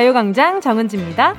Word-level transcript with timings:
가요광장 0.00 0.62
정은지입니다. 0.62 1.34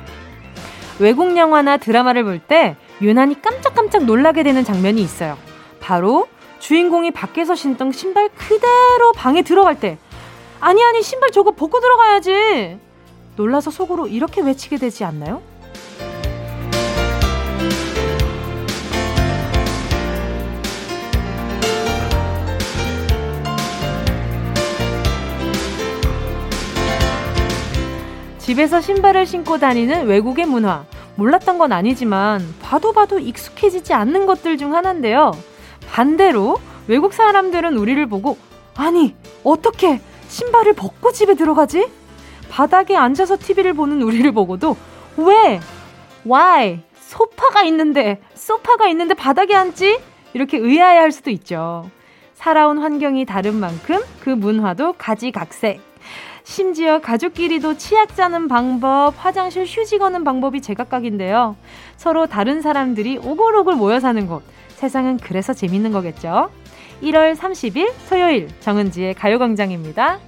외국 1.00 1.36
영화나 1.36 1.78
드라마를 1.78 2.22
볼 2.22 2.38
때 2.38 2.76
유난히 3.00 3.42
깜짝깜짝 3.42 4.04
놀라게 4.04 4.44
되는 4.44 4.62
장면이 4.62 5.02
있어요. 5.02 5.36
바로 5.80 6.28
주인공이 6.60 7.10
밖에서 7.10 7.56
신던 7.56 7.90
신발 7.90 8.28
그대로 8.28 9.10
방에 9.16 9.42
들어갈 9.42 9.80
때 9.80 9.98
아니 10.60 10.80
아니 10.84 11.02
신발 11.02 11.32
저거 11.32 11.50
벗고 11.50 11.80
들어가야지 11.80 12.78
놀라서 13.34 13.72
속으로 13.72 14.06
이렇게 14.06 14.40
외치게 14.40 14.76
되지 14.76 15.02
않나요? 15.02 15.42
집에서 28.42 28.80
신발을 28.80 29.24
신고 29.24 29.58
다니는 29.58 30.06
외국의 30.06 30.46
문화. 30.46 30.84
몰랐던 31.14 31.58
건 31.58 31.70
아니지만 31.70 32.42
봐도 32.60 32.92
봐도 32.92 33.20
익숙해지지 33.20 33.92
않는 33.92 34.26
것들 34.26 34.58
중 34.58 34.74
하나인데요. 34.74 35.30
반대로 35.88 36.56
외국 36.88 37.12
사람들은 37.12 37.76
우리를 37.76 38.04
보고 38.06 38.36
아니 38.74 39.14
어떻게 39.44 40.00
신발을 40.26 40.72
벗고 40.72 41.12
집에 41.12 41.34
들어가지? 41.34 41.88
바닥에 42.50 42.96
앉아서 42.96 43.36
TV를 43.36 43.74
보는 43.74 44.02
우리를 44.02 44.32
보고도 44.32 44.76
왜? 45.18 45.60
Why? 46.26 46.80
소파가 46.98 47.62
있는데 47.62 48.20
소파가 48.34 48.88
있는데 48.88 49.14
바닥에 49.14 49.54
앉지? 49.54 50.00
이렇게 50.34 50.58
의아해 50.58 50.98
할 50.98 51.12
수도 51.12 51.30
있죠. 51.30 51.88
살아온 52.34 52.78
환경이 52.78 53.24
다른 53.24 53.54
만큼 53.54 54.00
그 54.20 54.30
문화도 54.30 54.94
가지각색. 54.94 55.91
심지어 56.44 57.00
가족끼리도 57.00 57.76
치약 57.76 58.16
짜는 58.16 58.48
방법, 58.48 59.14
화장실 59.16 59.64
휴지 59.64 59.98
거는 59.98 60.24
방법이 60.24 60.60
제각각인데요. 60.60 61.56
서로 61.96 62.26
다른 62.26 62.60
사람들이 62.60 63.18
오글오글 63.18 63.74
모여 63.74 64.00
사는 64.00 64.26
곳. 64.26 64.42
세상은 64.68 65.16
그래서 65.18 65.52
재밌는 65.52 65.92
거겠죠. 65.92 66.50
1월 67.02 67.36
30일 67.36 67.92
토요일 68.08 68.48
정은지의 68.60 69.14
가요광장입니다. 69.14 70.18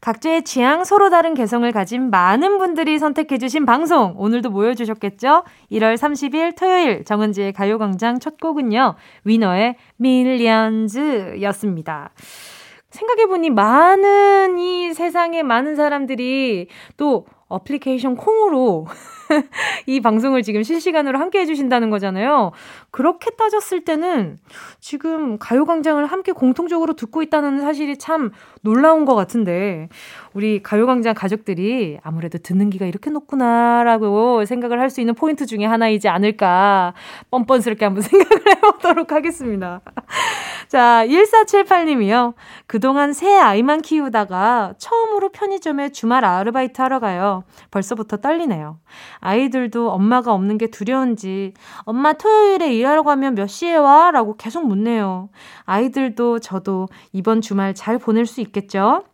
각자의 0.00 0.42
취향, 0.42 0.82
서로 0.82 1.10
다른 1.10 1.32
개성을 1.32 1.70
가진 1.70 2.10
많은 2.10 2.58
분들이 2.58 2.98
선택해주신 2.98 3.66
방송. 3.66 4.14
오늘도 4.16 4.50
모여주셨겠죠? 4.50 5.44
1월 5.70 5.96
30일 5.96 6.56
토요일 6.58 7.04
정은지의 7.04 7.52
가요광장 7.52 8.18
첫 8.18 8.40
곡은요. 8.40 8.96
위너의 9.24 9.76
밀리언즈 9.98 11.36
였습니다. 11.42 12.10
생각해보니 12.92 13.50
많은 13.50 14.58
이 14.58 14.94
세상에 14.94 15.42
많은 15.42 15.76
사람들이 15.76 16.68
또 16.96 17.26
어플리케이션 17.48 18.16
콩으로 18.16 18.86
이 19.86 20.00
방송을 20.00 20.42
지금 20.42 20.62
실시간으로 20.62 21.18
함께 21.18 21.40
해주신다는 21.40 21.90
거잖아요. 21.90 22.52
그렇게 22.90 23.30
따졌을 23.30 23.84
때는 23.84 24.38
지금 24.80 25.38
가요광장을 25.38 26.04
함께 26.06 26.32
공통적으로 26.32 26.94
듣고 26.94 27.22
있다는 27.22 27.60
사실이 27.60 27.98
참 27.98 28.30
놀라운 28.62 29.04
것 29.04 29.14
같은데, 29.14 29.88
우리 30.34 30.62
가요광장 30.62 31.14
가족들이 31.14 31.98
아무래도 32.02 32.38
듣는 32.38 32.70
기가 32.70 32.86
이렇게 32.86 33.10
높구나라고 33.10 34.44
생각을 34.44 34.78
할 34.80 34.92
수 34.92 35.00
있는 35.00 35.14
포인트 35.14 35.46
중에 35.46 35.64
하나이지 35.64 36.08
않을까, 36.08 36.92
뻔뻔스럽게 37.30 37.84
한번 37.84 38.02
생각을 38.02 38.42
해보도록 38.56 39.10
하겠습니다. 39.10 39.80
자, 40.68 41.04
1478님이요. 41.06 42.34
그동안 42.66 43.12
새 43.12 43.38
아이만 43.38 43.82
키우다가 43.82 44.74
처음으로 44.78 45.30
편의점에 45.30 45.90
주말 45.90 46.24
아르바이트 46.24 46.80
하러 46.80 47.00
가요. 47.00 47.44
벌써부터 47.70 48.18
떨리네요. 48.18 48.78
아이들도 49.22 49.90
엄마가 49.90 50.34
없는 50.34 50.58
게 50.58 50.66
두려운지, 50.66 51.54
엄마 51.84 52.12
토요일에 52.12 52.74
일하러 52.74 53.04
가면 53.04 53.36
몇 53.36 53.46
시에 53.46 53.74
와? 53.76 54.10
라고 54.10 54.36
계속 54.36 54.66
묻네요. 54.66 55.30
아이들도 55.64 56.40
저도 56.40 56.88
이번 57.12 57.40
주말 57.40 57.74
잘 57.74 57.98
보낼 57.98 58.26
수 58.26 58.40
있겠죠? 58.40 59.04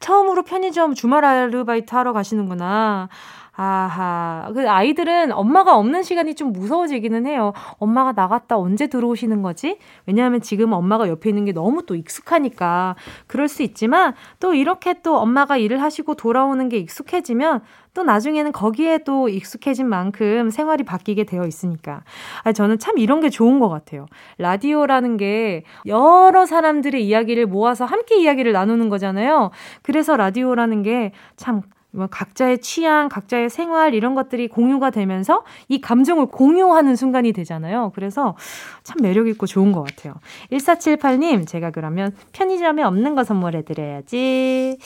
처음으로 0.00 0.42
편의점 0.44 0.94
주말 0.94 1.24
아르바이트 1.24 1.94
하러 1.94 2.12
가시는구나. 2.12 3.08
아하. 3.54 4.50
그 4.54 4.68
아이들은 4.68 5.30
엄마가 5.32 5.76
없는 5.76 6.02
시간이 6.02 6.34
좀 6.34 6.52
무서워지기는 6.52 7.26
해요. 7.26 7.52
엄마가 7.78 8.12
나갔다 8.12 8.56
언제 8.56 8.86
들어오시는 8.86 9.42
거지? 9.42 9.76
왜냐하면 10.06 10.40
지금 10.40 10.72
엄마가 10.72 11.06
옆에 11.08 11.28
있는 11.28 11.44
게 11.44 11.52
너무 11.52 11.84
또 11.84 11.94
익숙하니까. 11.94 12.96
그럴 13.26 13.48
수 13.48 13.62
있지만 13.62 14.14
또 14.40 14.54
이렇게 14.54 14.94
또 15.02 15.18
엄마가 15.18 15.58
일을 15.58 15.82
하시고 15.82 16.14
돌아오는 16.14 16.66
게 16.70 16.78
익숙해지면 16.78 17.60
또 17.92 18.04
나중에는 18.04 18.52
거기에 18.52 19.00
또 19.04 19.28
익숙해진 19.28 19.86
만큼 19.86 20.48
생활이 20.48 20.82
바뀌게 20.82 21.24
되어 21.24 21.44
있으니까. 21.44 22.04
아, 22.44 22.52
저는 22.52 22.78
참 22.78 22.96
이런 22.96 23.20
게 23.20 23.28
좋은 23.28 23.60
것 23.60 23.68
같아요. 23.68 24.06
라디오라는 24.38 25.18
게 25.18 25.64
여러 25.84 26.46
사람들의 26.46 27.04
이야기를 27.06 27.44
모아서 27.46 27.84
함께 27.84 28.18
이야기를 28.22 28.52
나누는 28.52 28.88
거잖아요. 28.88 29.50
그래서 29.82 30.16
라디오라는 30.16 30.82
게 30.82 31.12
참 31.36 31.62
뭐 31.94 32.06
각자의 32.06 32.60
취향, 32.60 33.08
각자의 33.08 33.50
생활 33.50 33.94
이런 33.94 34.14
것들이 34.14 34.48
공유가 34.48 34.90
되면서 34.90 35.44
이 35.68 35.80
감정을 35.80 36.26
공유하는 36.26 36.96
순간이 36.96 37.32
되잖아요. 37.32 37.92
그래서 37.94 38.34
참 38.82 38.96
매력 39.02 39.28
있고 39.28 39.46
좋은 39.46 39.72
것 39.72 39.82
같아요. 39.82 40.14
1478님, 40.50 41.46
제가 41.46 41.70
그러면 41.70 42.14
편의점에 42.32 42.82
없는 42.82 43.14
거 43.14 43.24
선물해 43.24 43.64
드려야지. 43.64 44.78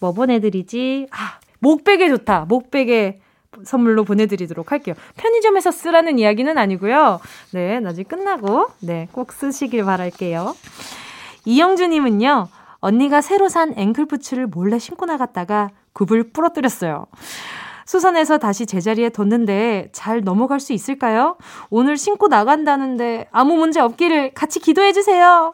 뭐 0.00 0.12
보내 0.12 0.40
드리지? 0.40 1.06
아, 1.12 1.38
목베개 1.60 2.08
좋다. 2.08 2.46
목베개 2.48 3.20
선물로 3.64 4.04
보내드리도록 4.04 4.72
할게요. 4.72 4.94
편의점에서 5.16 5.70
쓰라는 5.70 6.18
이야기는 6.18 6.58
아니고요. 6.58 7.20
네, 7.52 7.80
나중에 7.80 8.04
끝나고, 8.04 8.66
네, 8.80 9.08
꼭 9.12 9.32
쓰시길 9.32 9.84
바랄게요. 9.84 10.54
이영주님은요, 11.44 12.48
언니가 12.80 13.20
새로 13.20 13.48
산 13.48 13.74
앵클부츠를 13.76 14.46
몰래 14.48 14.78
신고 14.78 15.06
나갔다가 15.06 15.70
굽을 15.98 16.30
부러뜨렸어요. 16.30 17.06
수선해서 17.84 18.38
다시 18.38 18.66
제자리에 18.66 19.08
뒀는데 19.08 19.88
잘 19.92 20.20
넘어갈 20.22 20.60
수 20.60 20.72
있을까요? 20.72 21.36
오늘 21.70 21.96
신고 21.96 22.28
나간다는데 22.28 23.26
아무 23.32 23.56
문제 23.56 23.80
없기를 23.80 24.32
같이 24.34 24.60
기도해 24.60 24.92
주세요. 24.92 25.52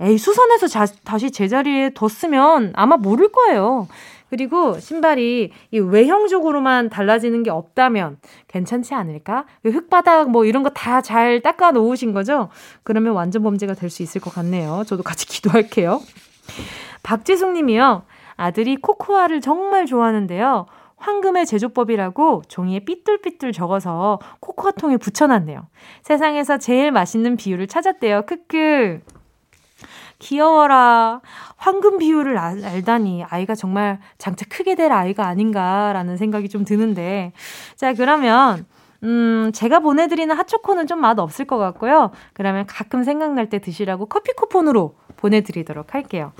에이, 0.00 0.16
수선해서 0.18 0.68
자, 0.68 0.86
다시 1.04 1.30
제자리에 1.30 1.90
뒀으면 1.90 2.72
아마 2.74 2.96
모를 2.96 3.30
거예요. 3.30 3.88
그리고 4.30 4.80
신발이 4.80 5.52
이 5.72 5.78
외형적으로만 5.78 6.88
달라지는 6.88 7.42
게 7.42 7.50
없다면 7.50 8.16
괜찮지 8.48 8.94
않을까? 8.94 9.44
흙바닥 9.64 10.30
뭐 10.30 10.46
이런 10.46 10.62
거 10.62 10.70
다 10.70 11.02
잘 11.02 11.42
닦아 11.42 11.72
놓으신 11.72 12.14
거죠? 12.14 12.48
그러면 12.82 13.12
완전 13.12 13.42
범죄가 13.42 13.74
될 13.74 13.90
수 13.90 14.02
있을 14.02 14.20
것 14.22 14.32
같네요. 14.32 14.84
저도 14.86 15.02
같이 15.02 15.26
기도할게요. 15.26 16.00
박지숙 17.02 17.52
님이요. 17.52 18.04
아들이 18.42 18.76
코코아를 18.76 19.40
정말 19.40 19.86
좋아하는데요. 19.86 20.66
황금의 20.96 21.46
제조법이라고 21.46 22.42
종이에 22.48 22.80
삐뚤삐뚤 22.80 23.52
적어서 23.52 24.18
코코아통에 24.40 24.96
붙여놨네요. 24.96 25.66
세상에서 26.02 26.58
제일 26.58 26.90
맛있는 26.92 27.36
비율을 27.36 27.66
찾았대요. 27.66 28.22
크크. 28.22 29.00
귀여워라. 30.18 31.20
황금 31.56 31.98
비율을 31.98 32.38
알, 32.38 32.64
알다니 32.64 33.24
아이가 33.28 33.54
정말 33.54 33.98
장차 34.18 34.44
크게 34.48 34.74
될 34.76 34.92
아이가 34.92 35.26
아닌가라는 35.26 36.16
생각이 36.16 36.48
좀 36.48 36.64
드는데. 36.64 37.32
자, 37.76 37.94
그러면 37.94 38.64
음, 39.04 39.50
제가 39.52 39.80
보내드리는 39.80 40.34
핫초코는 40.34 40.86
좀 40.86 41.00
맛 41.00 41.18
없을 41.18 41.44
것 41.44 41.58
같고요. 41.58 42.12
그러면 42.32 42.66
가끔 42.66 43.02
생각날 43.02 43.48
때 43.48 43.58
드시라고 43.58 44.06
커피 44.06 44.32
쿠폰으로 44.34 44.94
보내드리도록 45.16 45.94
할게요. 45.94 46.32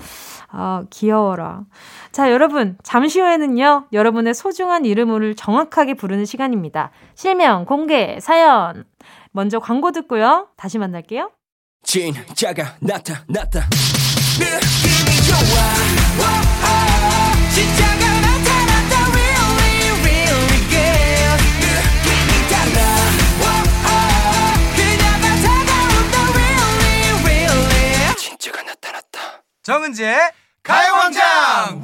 아, 0.55 0.83
귀여워라. 0.91 1.63
자, 2.11 2.31
여러분, 2.31 2.77
잠시 2.83 3.19
후에는요, 3.19 3.87
여러분의 3.91 4.35
소중한 4.35 4.85
이름을 4.85 5.35
정확하게 5.35 5.95
부르는 5.95 6.25
시간입니다. 6.25 6.91
실명, 7.15 7.65
공개, 7.65 8.19
사연. 8.21 8.85
먼저 9.31 9.57
광고 9.59 9.91
듣고요. 9.91 10.49
다시 10.55 10.77
만날게요. 10.77 11.31
진짜가 11.83 12.75
나타났다. 12.79 13.61
느낌이 14.39 15.17
좋아. 15.27 15.43
진짜가 17.53 18.03
나타났다. 18.21 18.93
Really, 19.11 19.89
really 20.01 20.59
good. 20.69 21.41
느낌이 21.65 22.31
달라. 22.49 22.77
그녀가 24.75 25.25
다가온다. 25.41 26.15
Really, 26.31 27.23
really. 27.23 28.15
진짜가 28.17 28.61
나타났다. 28.61 29.17
정은지의 29.63 30.17
가요광장 30.63 31.83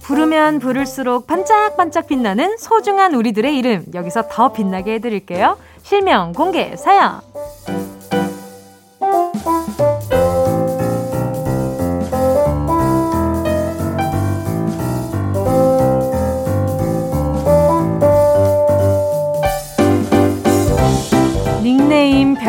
부르면 0.00 0.58
부를수록 0.60 1.26
반짝반짝 1.26 2.06
빛나는 2.06 2.56
소중한 2.56 3.14
우리들의 3.14 3.54
이름 3.58 3.84
여기서 3.92 4.28
더 4.30 4.52
빛나게 4.52 4.94
해드릴게요. 4.94 5.58
실명 5.82 6.32
공개 6.32 6.74
사연. 6.76 7.20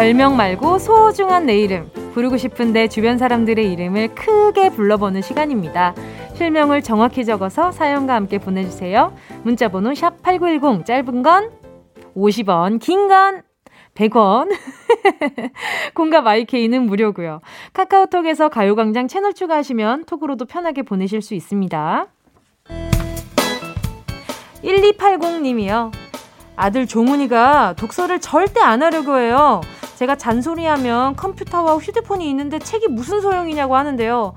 별명 0.07 0.37
말고 0.37 0.79
소중한 0.79 1.47
내 1.47 1.57
이름. 1.59 1.91
부르고 2.13 2.37
싶은데 2.37 2.87
주변 2.87 3.17
사람들의 3.17 3.73
이름을 3.73 4.15
크게 4.15 4.69
불러보는 4.69 5.21
시간입니다. 5.21 5.93
실명을 6.35 6.81
정확히 6.81 7.25
적어서 7.25 7.73
사연과 7.73 8.15
함께 8.15 8.37
보내주세요. 8.37 9.13
문자번호 9.43 9.93
샵 9.95 10.21
8910, 10.23 10.85
짧은 10.85 11.23
건 11.23 11.51
50원, 12.15 12.79
긴 12.79 13.09
건 13.09 13.41
100원. 13.95 14.49
공과 15.93 16.21
마이케이는 16.21 16.83
무료고요. 16.83 17.41
카카오톡에서 17.73 18.47
가요광장 18.47 19.09
채널 19.09 19.33
추가하시면 19.33 20.05
톡으로도 20.05 20.45
편하게 20.45 20.83
보내실 20.83 21.21
수 21.21 21.33
있습니다. 21.33 22.07
1280님이요. 24.63 26.06
아들 26.57 26.87
종훈이가 26.87 27.75
독서를 27.77 28.19
절대 28.19 28.59
안 28.59 28.83
하려고 28.83 29.17
해요. 29.17 29.61
제가 29.95 30.15
잔소리하면 30.15 31.15
컴퓨터와 31.15 31.77
휴대폰이 31.77 32.27
있는데 32.31 32.59
책이 32.59 32.87
무슨 32.89 33.21
소용이냐고 33.21 33.75
하는데요. 33.75 34.33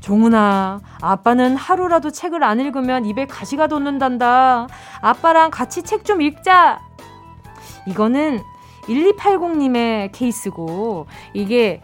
종훈아, 0.00 0.80
아빠는 1.00 1.56
하루라도 1.56 2.10
책을 2.10 2.44
안 2.44 2.60
읽으면 2.60 3.06
입에 3.06 3.26
가시가 3.26 3.68
돋는단다. 3.68 4.68
아빠랑 5.00 5.50
같이 5.50 5.82
책 5.82 6.04
좀 6.04 6.20
읽자. 6.20 6.80
이거는 7.86 8.40
1280님의 8.82 10.10
케이스고, 10.12 11.06
이게 11.32 11.80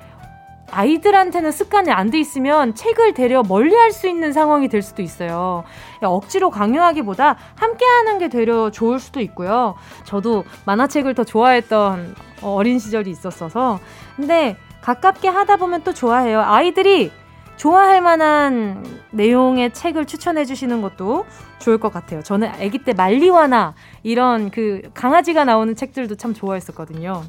아이들한테는 0.71 1.51
습관이 1.53 1.91
안 1.91 2.11
돼 2.11 2.19
있으면 2.21 2.75
책을 2.75 3.15
데려 3.15 3.43
멀리 3.43 3.75
할 3.75 3.93
수 3.93 4.09
있는 4.09 4.33
상황이 4.33 4.69
될 4.69 4.83
수도 4.83 5.03
있어요. 5.03 5.65
억지로 6.03 6.51
강요하기보다 6.51 7.37
함께 7.55 7.85
하는 7.85 8.19
게 8.19 8.29
되려 8.29 8.71
좋을 8.71 8.99
수도 9.01 9.21
있고요. 9.21 9.75
저도 10.05 10.45
만화책을 10.67 11.15
더 11.15 11.25
좋아했던 11.25 12.15
어린 12.43 12.79
시절이 12.79 13.11
있었어서. 13.11 13.81
근데 14.17 14.57
가깝게 14.81 15.29
하다 15.29 15.57
보면 15.57 15.83
또 15.85 15.93
좋아해요. 15.93 16.41
아이들이 16.41 17.11
좋아할 17.57 18.01
만한 18.01 18.85
내용의 19.11 19.73
책을 19.73 20.05
추천해 20.07 20.45
주시는 20.45 20.81
것도 20.81 21.27
좋을 21.59 21.79
것 21.79 21.93
같아요. 21.93 22.23
저는 22.23 22.49
아기 22.49 22.79
때 22.79 22.93
말리와나 22.93 23.75
이런 24.05 24.51
그 24.51 24.83
강아지가 24.95 25.45
나오는 25.45 25.75
책들도 25.75 26.15
참 26.15 26.35
좋아했었거든요. 26.35 27.25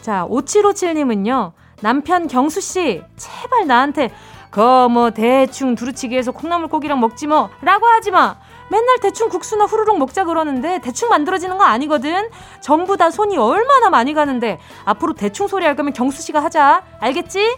자, 0.00 0.26
5757님은요. 0.30 1.52
남편 1.80 2.26
경수 2.28 2.60
씨, 2.60 3.02
제발 3.16 3.66
나한테 3.66 4.10
그뭐 4.50 5.10
대충 5.10 5.74
두루치기해서 5.74 6.30
콩나물고기랑 6.32 7.00
먹지 7.00 7.26
뭐 7.26 7.50
라고 7.62 7.86
하지 7.86 8.10
마. 8.10 8.36
맨날 8.70 8.98
대충 9.00 9.28
국수나 9.28 9.64
후루룩 9.64 9.98
먹자 9.98 10.24
그러는데 10.24 10.80
대충 10.80 11.08
만들어지는 11.08 11.58
거 11.58 11.64
아니거든. 11.64 12.28
전부 12.60 12.96
다 12.96 13.10
손이 13.10 13.36
얼마나 13.36 13.90
많이 13.90 14.14
가는데 14.14 14.58
앞으로 14.84 15.14
대충 15.14 15.48
소리 15.48 15.66
할 15.66 15.76
거면 15.76 15.92
경수 15.92 16.22
씨가 16.22 16.42
하자. 16.42 16.82
알겠지? 17.00 17.56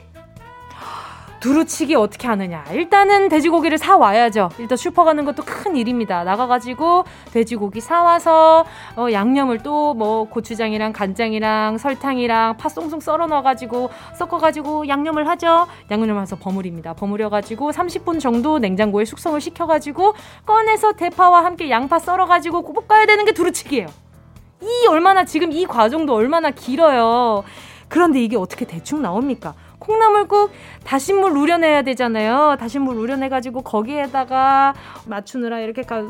두루치기 1.41 1.95
어떻게 1.95 2.29
하느냐. 2.29 2.65
일단은 2.73 3.29
돼지고기를 3.29 3.79
사와야죠. 3.79 4.51
일단 4.59 4.77
슈퍼 4.77 5.05
가는 5.05 5.25
것도 5.25 5.43
큰 5.45 5.77
일입니다. 5.77 6.25
나가가지고 6.25 7.05
돼지고기 7.33 7.81
사와서 7.81 8.65
어, 8.97 9.07
양념을 9.11 9.59
또 9.63 9.87
뭐 9.97 10.25
고추장이랑 10.29 10.93
간장이랑 10.93 11.79
설탕이랑 11.79 12.57
파 12.57 12.69
쏭쏭 12.69 13.01
썰어 13.01 13.27
넣어가지고 13.27 13.91
섞어가지고 14.15 14.89
양념을 14.89 15.27
하죠. 15.29 15.67
양념을 15.91 16.21
해서 16.21 16.37
버무립니다. 16.37 16.93
버무려가지고 16.95 17.71
30분 17.73 18.21
정도 18.21 18.59
냉장고에 18.59 19.05
숙성을 19.05 19.41
시켜가지고 19.41 20.15
꺼내서 20.45 20.93
대파와 20.93 21.45
함께 21.45 21.71
양파 21.71 21.99
썰어가지고 21.99 22.73
볶아야 22.73 23.07
되는 23.07 23.25
게 23.25 23.33
두루치기예요. 23.33 23.87
이 24.63 24.87
얼마나 24.89 25.25
지금 25.25 25.53
이 25.53 25.67
과정도 25.67 26.15
얼마나 26.15 26.51
길어요. 26.51 27.45
그런데 27.89 28.21
이게 28.23 28.37
어떻게 28.37 28.65
대충 28.65 29.03
나옵니까? 29.03 29.55
콩나물국 29.87 30.51
다신물 30.85 31.37
우려내야 31.37 31.83
되잖아요. 31.83 32.57
다신물 32.59 32.97
우려내가지고 32.97 33.63
거기에다가 33.63 34.75
맞추느라 35.07 35.61
이렇게 35.61 35.83
가, 35.83 36.03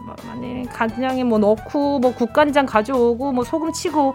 간장에 0.73 1.25
뭐 1.25 1.39
넣고 1.39 1.99
뭐 1.99 2.15
국간장 2.15 2.65
가져오고 2.67 3.33
뭐 3.33 3.45
소금 3.45 3.73
치고 3.73 4.15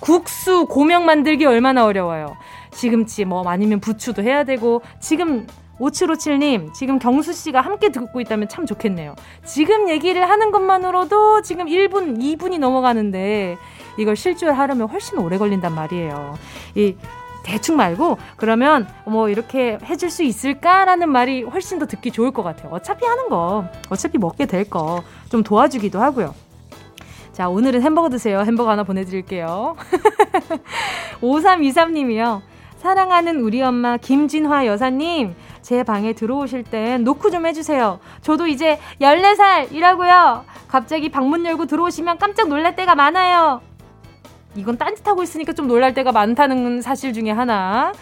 국수 0.00 0.66
고명 0.66 1.06
만들기 1.06 1.46
얼마나 1.46 1.86
어려워요. 1.86 2.36
시금치 2.72 3.24
뭐 3.24 3.48
아니면 3.48 3.80
부추도 3.80 4.22
해야 4.22 4.44
되고 4.44 4.82
지금 5.00 5.46
5757님, 5.80 6.72
지금 6.72 6.98
경수 6.98 7.32
씨가 7.32 7.60
함께 7.60 7.90
듣고 7.90 8.20
있다면 8.20 8.48
참 8.48 8.66
좋겠네요. 8.66 9.16
지금 9.44 9.88
얘기를 9.88 10.28
하는 10.28 10.50
것만으로도 10.50 11.42
지금 11.42 11.66
1분, 11.66 12.18
2분이 12.18 12.58
넘어가는데 12.58 13.56
이걸 13.98 14.14
실주하려면 14.14 14.88
훨씬 14.88 15.18
오래 15.18 15.38
걸린단 15.38 15.74
말이에요. 15.74 16.34
이 16.76 16.94
대충 17.42 17.76
말고 17.76 18.18
그러면 18.36 18.86
뭐 19.04 19.28
이렇게 19.28 19.78
해줄 19.84 20.10
수 20.10 20.22
있을까라는 20.22 21.08
말이 21.10 21.42
훨씬 21.42 21.78
더 21.78 21.86
듣기 21.86 22.10
좋을 22.10 22.30
것 22.30 22.42
같아요. 22.42 22.72
어차피 22.72 23.04
하는 23.06 23.28
거, 23.28 23.64
어차피 23.90 24.18
먹게 24.18 24.46
될 24.46 24.64
거 24.70 25.02
좀 25.28 25.42
도와주기도 25.42 26.00
하고요. 26.00 26.34
자, 27.32 27.48
오늘은 27.48 27.80
햄버거 27.82 28.08
드세요. 28.10 28.40
햄버거 28.40 28.70
하나 28.70 28.82
보내드릴게요. 28.84 29.76
5323님이요. 31.20 32.42
사랑하는 32.76 33.40
우리 33.40 33.62
엄마 33.62 33.96
김진화 33.96 34.66
여사님, 34.66 35.34
제 35.62 35.82
방에 35.84 36.12
들어오실 36.14 36.64
땐 36.64 37.04
노크 37.04 37.30
좀 37.30 37.46
해주세요. 37.46 38.00
저도 38.22 38.46
이제 38.48 38.78
14살이라고요. 39.00 40.42
갑자기 40.68 41.08
방문 41.10 41.46
열고 41.46 41.66
들어오시면 41.66 42.18
깜짝 42.18 42.48
놀랄 42.48 42.74
때가 42.74 42.94
많아요. 42.94 43.60
이건 44.54 44.76
딴짓하고 44.76 45.22
있으니까 45.22 45.52
좀 45.52 45.66
놀랄 45.66 45.94
때가 45.94 46.12
많다는 46.12 46.82
사실 46.82 47.12
중에 47.12 47.30
하나. 47.30 47.92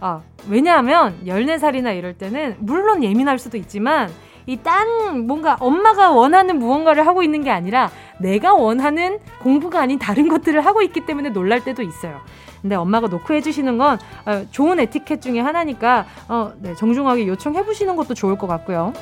아, 0.00 0.20
왜냐하면 0.48 1.18
14살이나 1.26 1.96
이럴 1.96 2.14
때는 2.14 2.56
물론 2.58 3.02
예민할 3.02 3.38
수도 3.38 3.56
있지만 3.56 4.10
이 4.46 4.56
딴 4.56 5.26
뭔가 5.26 5.56
엄마가 5.58 6.10
원하는 6.10 6.58
무언가를 6.58 7.06
하고 7.06 7.22
있는 7.22 7.42
게 7.42 7.50
아니라 7.50 7.90
내가 8.18 8.52
원하는 8.54 9.18
공부가 9.42 9.80
아닌 9.80 9.98
다른 9.98 10.28
것들을 10.28 10.60
하고 10.66 10.82
있기 10.82 11.06
때문에 11.06 11.30
놀랄 11.30 11.64
때도 11.64 11.82
있어요. 11.82 12.20
근데 12.60 12.76
엄마가 12.76 13.08
노크 13.08 13.32
해 13.32 13.40
주시는 13.40 13.78
건 13.78 13.98
어, 14.26 14.42
좋은 14.50 14.80
에티켓 14.80 15.22
중에 15.22 15.40
하나니까 15.40 16.06
어, 16.28 16.52
네, 16.58 16.74
정중하게 16.74 17.26
요청해 17.28 17.64
보시는 17.64 17.96
것도 17.96 18.12
좋을 18.14 18.36
것 18.36 18.46
같고요. 18.46 18.92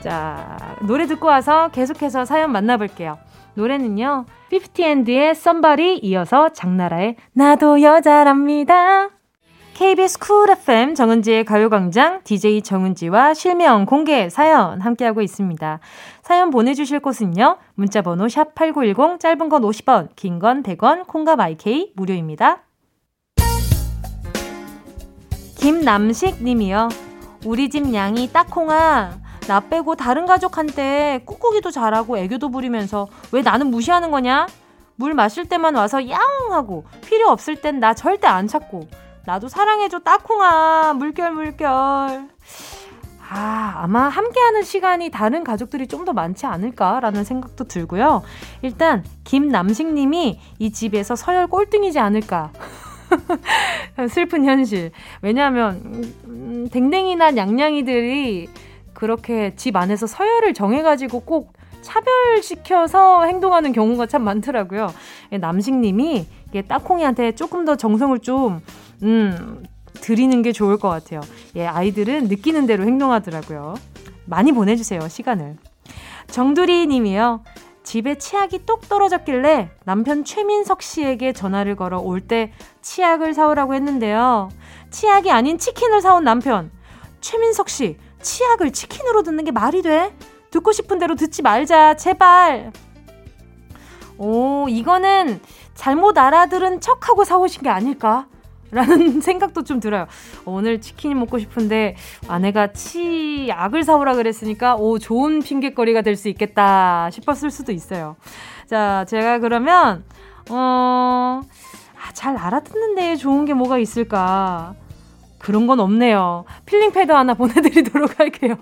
자, 0.00 0.56
노래 0.82 1.06
듣고 1.06 1.26
와서 1.26 1.68
계속해서 1.72 2.24
사연 2.24 2.52
만나볼게요. 2.52 3.18
노래는요. 3.58 4.24
15&의 4.52 5.30
Somebody 5.30 5.98
이어서 5.98 6.50
장나라의 6.50 7.16
나도 7.32 7.82
여자랍니다. 7.82 9.10
KBS 9.74 10.18
쿨 10.20 10.50
FM 10.50 10.94
정은지의 10.94 11.44
가요광장 11.44 12.20
DJ 12.24 12.62
정은지와 12.62 13.34
실명 13.34 13.84
공개 13.84 14.28
사연 14.28 14.80
함께하고 14.80 15.22
있습니다. 15.22 15.80
사연 16.22 16.50
보내주실 16.50 17.00
곳은요. 17.00 17.58
문자번호 17.74 18.26
샵8910 18.26 19.20
짧은 19.20 19.48
건 19.48 19.62
50원, 19.62 20.08
긴 20.16 20.38
건 20.38 20.62
100원, 20.62 21.06
콩과 21.06 21.36
마이케이 21.36 21.92
무료입니다. 21.96 22.62
김남식 25.56 26.42
님이요. 26.42 26.88
우리 27.44 27.68
집 27.68 27.92
양이 27.92 28.28
딱콩아. 28.32 29.27
나 29.48 29.60
빼고 29.60 29.96
다른 29.96 30.26
가족한테 30.26 31.22
꾹꾹이도 31.24 31.70
잘하고 31.70 32.18
애교도 32.18 32.50
부리면서 32.50 33.08
왜 33.32 33.42
나는 33.42 33.68
무시하는 33.70 34.10
거냐? 34.10 34.46
물 34.96 35.14
마실 35.14 35.48
때만 35.48 35.74
와서 35.74 36.08
야옹 36.08 36.52
하고 36.52 36.84
필요 37.06 37.28
없을 37.30 37.56
땐 37.56 37.80
나 37.80 37.94
절대 37.94 38.26
안 38.26 38.46
찾고 38.46 38.88
나도 39.24 39.48
사랑해줘 39.48 40.00
따콩아 40.00 40.94
물결 40.94 41.32
물결. 41.32 41.68
아 43.30 43.74
아마 43.76 44.08
함께하는 44.08 44.62
시간이 44.62 45.10
다른 45.10 45.44
가족들이 45.44 45.86
좀 45.86 46.04
더 46.04 46.12
많지 46.14 46.46
않을까라는 46.46 47.24
생각도 47.24 47.64
들고요. 47.64 48.22
일단 48.62 49.04
김남식 49.24 49.92
님이 49.92 50.40
이 50.58 50.72
집에서 50.72 51.14
서열 51.16 51.46
꼴등이지 51.48 51.98
않을까. 51.98 52.52
슬픈 54.10 54.44
현실. 54.44 54.90
왜냐하면 55.22 55.82
음, 56.24 56.68
댕댕이나 56.72 57.30
냥냥이들이 57.32 58.48
그렇게 58.98 59.54
집 59.54 59.76
안에서 59.76 60.08
서열을 60.08 60.54
정해가지고 60.54 61.20
꼭 61.20 61.52
차별시켜서 61.82 63.26
행동하는 63.26 63.70
경우가 63.72 64.06
참 64.06 64.24
많더라고요. 64.24 64.92
예, 65.30 65.38
남식님이 65.38 66.26
이게 66.48 66.62
따콩이한테 66.62 67.30
조금 67.36 67.64
더 67.64 67.76
정성을 67.76 68.18
좀, 68.18 68.60
음, 69.04 69.62
드리는 70.00 70.42
게 70.42 70.50
좋을 70.50 70.78
것 70.78 70.88
같아요. 70.88 71.20
예, 71.54 71.64
아이들은 71.64 72.24
느끼는 72.24 72.66
대로 72.66 72.82
행동하더라고요. 72.82 73.74
많이 74.24 74.50
보내주세요, 74.50 75.06
시간을. 75.06 75.58
정두리 76.26 76.88
님이요. 76.88 77.44
집에 77.84 78.18
치약이 78.18 78.66
똑 78.66 78.88
떨어졌길래 78.88 79.70
남편 79.84 80.24
최민석 80.24 80.82
씨에게 80.82 81.32
전화를 81.32 81.76
걸어 81.76 82.00
올 82.00 82.20
때 82.20 82.52
치약을 82.82 83.32
사오라고 83.32 83.74
했는데요. 83.74 84.48
치약이 84.90 85.30
아닌 85.30 85.56
치킨을 85.56 86.00
사온 86.00 86.24
남편. 86.24 86.72
최민석 87.20 87.68
씨, 87.68 87.96
치약을 88.22 88.72
치킨으로 88.72 89.22
듣는 89.22 89.44
게 89.44 89.50
말이 89.50 89.82
돼? 89.82 90.14
듣고 90.50 90.72
싶은 90.72 90.98
대로 90.98 91.14
듣지 91.14 91.42
말자, 91.42 91.94
제발. 91.96 92.72
오, 94.16 94.66
이거는 94.68 95.40
잘못 95.74 96.18
알아들은 96.18 96.80
척하고 96.80 97.24
사오신 97.24 97.62
게 97.62 97.68
아닐까? 97.68 98.26
라는 98.70 99.20
생각도 99.22 99.62
좀 99.64 99.80
들어요. 99.80 100.06
오늘 100.44 100.80
치킨 100.80 101.18
먹고 101.18 101.38
싶은데 101.38 101.96
아내가 102.26 102.72
치약을 102.72 103.82
사오라 103.82 104.14
그랬으니까 104.14 104.76
오 104.76 104.98
좋은 104.98 105.40
핑계거리가 105.40 106.02
될 106.02 106.16
수 106.16 106.28
있겠다 106.28 107.08
싶었을 107.10 107.50
수도 107.50 107.72
있어요. 107.72 108.16
자, 108.68 109.06
제가 109.08 109.38
그러면 109.38 110.04
어, 110.50 111.40
아, 111.40 112.12
잘 112.12 112.36
알아듣는데 112.36 113.16
좋은 113.16 113.44
게 113.46 113.54
뭐가 113.54 113.78
있을까? 113.78 114.74
그런 115.38 115.66
건 115.66 115.80
없네요. 115.80 116.44
peeling 116.66 116.92
pad 116.92 117.12
하나 117.12 117.34
보내드리도록 117.34 118.18
할게요. 118.18 118.56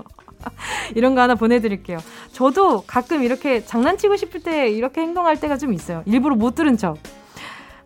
이런 0.95 1.14
거 1.14 1.23
하나 1.23 1.35
보내드릴게요. 1.35 1.99
저도 2.33 2.83
가끔 2.87 3.23
이렇게 3.23 3.64
장난치고 3.64 4.16
싶을 4.16 4.42
때 4.42 4.68
이렇게 4.68 5.00
행동할 5.00 5.40
때가 5.40 5.56
좀 5.56 5.73
있어요. 5.73 6.02
일부러 6.06 6.37
못 6.37 6.54
들은 6.54 6.76
척. 6.76 6.99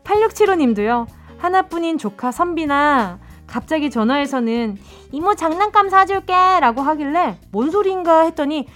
8675님도요. 0.05 1.07
하나뿐인 1.39 1.99
조카 1.99 2.33
선비나 2.33 3.19
갑자기 3.47 3.91
전화해서는 3.91 4.77
이모 5.13 5.35
장난감 5.35 5.89
사줄게 5.89 6.33
라고 6.61 6.83
하길래 6.83 7.39
뭔 7.51 7.71
소리인가 7.71 8.21
했더니 8.23 8.67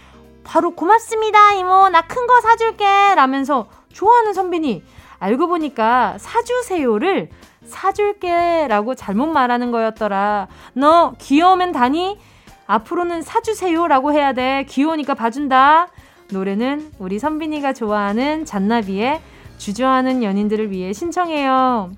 바로 0.43 0.71
고맙습니다 0.75 1.53
이모 1.55 1.89
나 1.91 2.03
큰 2.03 2.27
거 2.27 2.41
사줄게 2.41 2.85
라면서 3.15 3.69
좋아하는 3.93 4.33
선비니 4.33 4.83
알고 5.19 5.47
보니까 5.47 6.17
사주세요를 6.19 7.29
사줄게 7.67 8.67
라고 8.69 8.95
잘못 8.95 9.27
말하는 9.27 9.71
거였더라 9.71 10.49
너 10.75 11.15
귀여우면 11.19 11.73
다니? 11.73 12.19
앞으로는 12.67 13.23
사주세요 13.23 13.87
라고 13.89 14.13
해야 14.13 14.33
돼 14.33 14.65
귀여우니까 14.69 15.15
봐준다 15.15 15.89
노래는 16.31 16.93
우리 16.99 17.19
선빈이가 17.19 17.75
좋아하는 17.75 18.45
잔나비의 18.45 19.21
주저하는 19.59 20.23
연인들을 20.23 20.71
위해 20.71 20.93
신청해요 20.93 21.93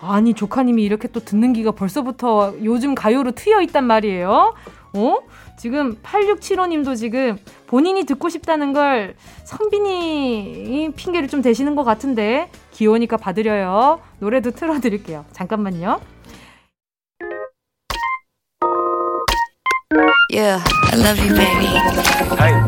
아니 0.00 0.32
조카님이 0.32 0.82
이렇게 0.82 1.08
또 1.08 1.20
듣는 1.20 1.52
기가 1.52 1.72
벌써부터 1.72 2.54
요즘 2.64 2.94
가요로 2.94 3.32
트여 3.32 3.60
있단 3.62 3.84
말이에요. 3.84 4.54
어? 4.94 5.16
지금 5.58 5.96
8675님도 6.02 6.96
지금 6.96 7.36
본인이 7.66 8.04
듣고 8.04 8.30
싶다는 8.30 8.72
걸 8.72 9.14
선빈이 9.44 10.92
핑계를 10.96 11.28
좀 11.28 11.42
대시는 11.42 11.76
것 11.76 11.84
같은데 11.84 12.50
귀여우니까 12.80 13.18
받으려요. 13.18 14.00
노래도 14.20 14.52
틀어드릴게요. 14.52 15.26
잠깐만요. 15.32 16.00
Yeah, 20.32 20.64
I 20.92 20.96
love 20.96 21.18
you, 21.20 21.34
baby. 21.34 21.68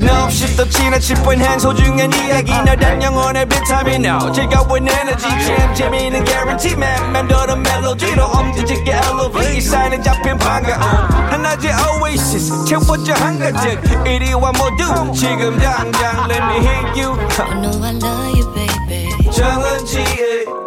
No, 0.04 0.28
she's 0.28 0.54
the 0.56 0.68
china 0.68 0.98
chip 0.98 1.16
when 1.24 1.40
hands 1.40 1.64
hold 1.64 1.80
you 1.80 1.94
and 1.96 2.12
이야기 2.12 2.52
너란 2.52 3.00
영혼의 3.00 3.48
비타민 3.48 4.04
now. 4.04 4.30
즐거운 4.32 4.86
에너지 4.86 5.28
jam 5.46 5.74
재미있는 5.74 6.24
guarantee 6.26 6.76
man. 6.76 7.12
맴도는 7.12 7.62
멜로디로 7.62 8.24
엄지짓게 8.24 8.92
elevate. 8.92 9.60
사인은 9.62 10.02
잡힌 10.02 10.36
반가움. 10.36 10.82
하나의 11.30 11.72
oasis 12.02 12.66
채워져 12.66 13.14
한가득. 13.14 13.80
이리와 14.06 14.52
모두 14.52 15.12
지금 15.14 15.56
당장 15.58 16.28
let 16.28 16.42
me 16.42 16.58
hit 16.60 17.00
you. 17.00 17.16
I 17.38 17.54
know 17.62 17.80
I 17.80 17.94
love 17.96 18.36
you, 18.36 18.44
baby. 18.52 18.61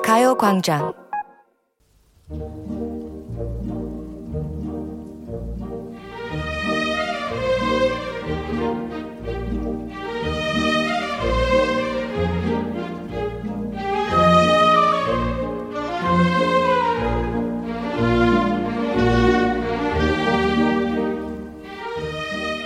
가요광장. 0.04 0.94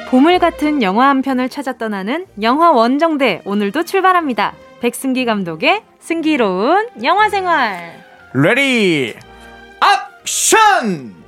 보물 0.09 0.39
같은 0.39 0.81
영화 0.81 1.09
한 1.09 1.21
편을 1.21 1.49
찾아 1.49 1.77
떠나는 1.77 2.25
영화 2.41 2.71
원정대 2.71 3.41
오늘도 3.43 3.83
출발합니다. 3.83 4.53
백승기 4.81 5.25
감독의 5.25 5.83
승기로운 5.99 6.89
영화 7.03 7.29
생활. 7.29 8.03
Ready 8.33 9.13
action! 10.23 11.19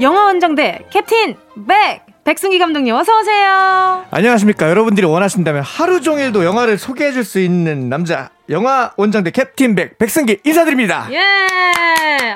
영화 0.00 0.24
원정대 0.24 0.86
캡틴 0.90 1.36
백 1.68 2.09
백승기 2.30 2.60
감독님 2.60 2.94
어서 2.94 3.18
오세요. 3.18 4.04
안녕하십니까. 4.12 4.70
여러분들이 4.70 5.04
원하신다면 5.04 5.62
하루 5.64 6.00
종일도 6.00 6.44
영화를 6.44 6.78
소개해 6.78 7.10
줄 7.10 7.24
수 7.24 7.40
있는 7.40 7.88
남자 7.88 8.30
영화 8.48 8.92
원정대 8.96 9.32
캡틴 9.32 9.74
백 9.74 9.98
백승기 9.98 10.38
인사드립니다. 10.44 11.08
예. 11.10 11.18